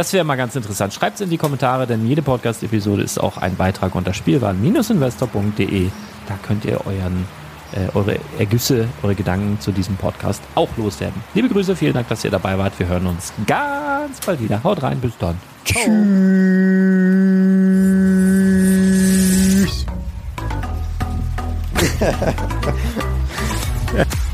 [0.00, 0.94] Das wäre mal ganz interessant.
[0.94, 5.90] Schreibt es in die Kommentare, denn jede Podcast-Episode ist auch ein Beitrag unter spielwaren-investor.de.
[6.26, 7.28] Da könnt ihr euren,
[7.72, 11.22] äh, eure Ergüsse, eure Gedanken zu diesem Podcast auch loswerden.
[11.34, 12.78] Liebe Grüße, vielen Dank, dass ihr dabei wart.
[12.78, 14.64] Wir hören uns ganz bald wieder.
[14.64, 15.36] Haut rein, bis dann.
[15.66, 15.84] Tschüss.